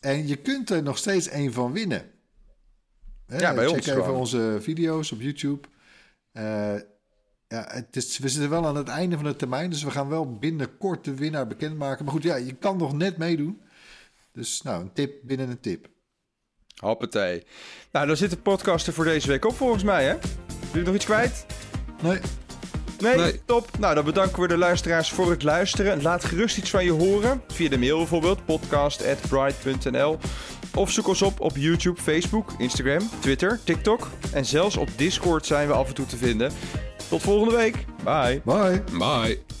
[0.00, 2.10] En je kunt er nog steeds één van winnen.
[3.26, 4.18] Hè, Ja, bij check ons even gewoon.
[4.18, 5.68] onze video's op YouTube.
[6.32, 6.74] Eh,
[7.48, 10.08] ja, het is, we zitten wel aan het einde van de termijn, dus we gaan
[10.08, 12.04] wel binnenkort de winnaar bekendmaken.
[12.04, 13.60] Maar goed, ja, je kan nog net meedoen.
[14.32, 15.86] Dus nou, een tip binnen een tip.
[16.76, 17.42] Hoppatee.
[17.92, 20.16] Nou, dan zit de podcast er voor deze week op volgens mij, hè?
[20.72, 21.46] Wil je nog iets kwijt?
[22.02, 22.18] Nee.
[22.98, 23.44] Nee, Nee.
[23.44, 23.78] top.
[23.78, 26.02] Nou, dan bedanken we de luisteraars voor het luisteren.
[26.02, 27.42] Laat gerust iets van je horen.
[27.48, 30.18] Via de mail bijvoorbeeld, podcast.bright.nl.
[30.74, 34.08] Of zoek ons op op YouTube, Facebook, Instagram, Twitter, TikTok.
[34.32, 36.52] En zelfs op Discord zijn we af en toe te vinden.
[37.08, 37.84] Tot volgende week.
[38.04, 38.40] Bye.
[38.44, 38.82] Bye.
[38.98, 39.59] Bye.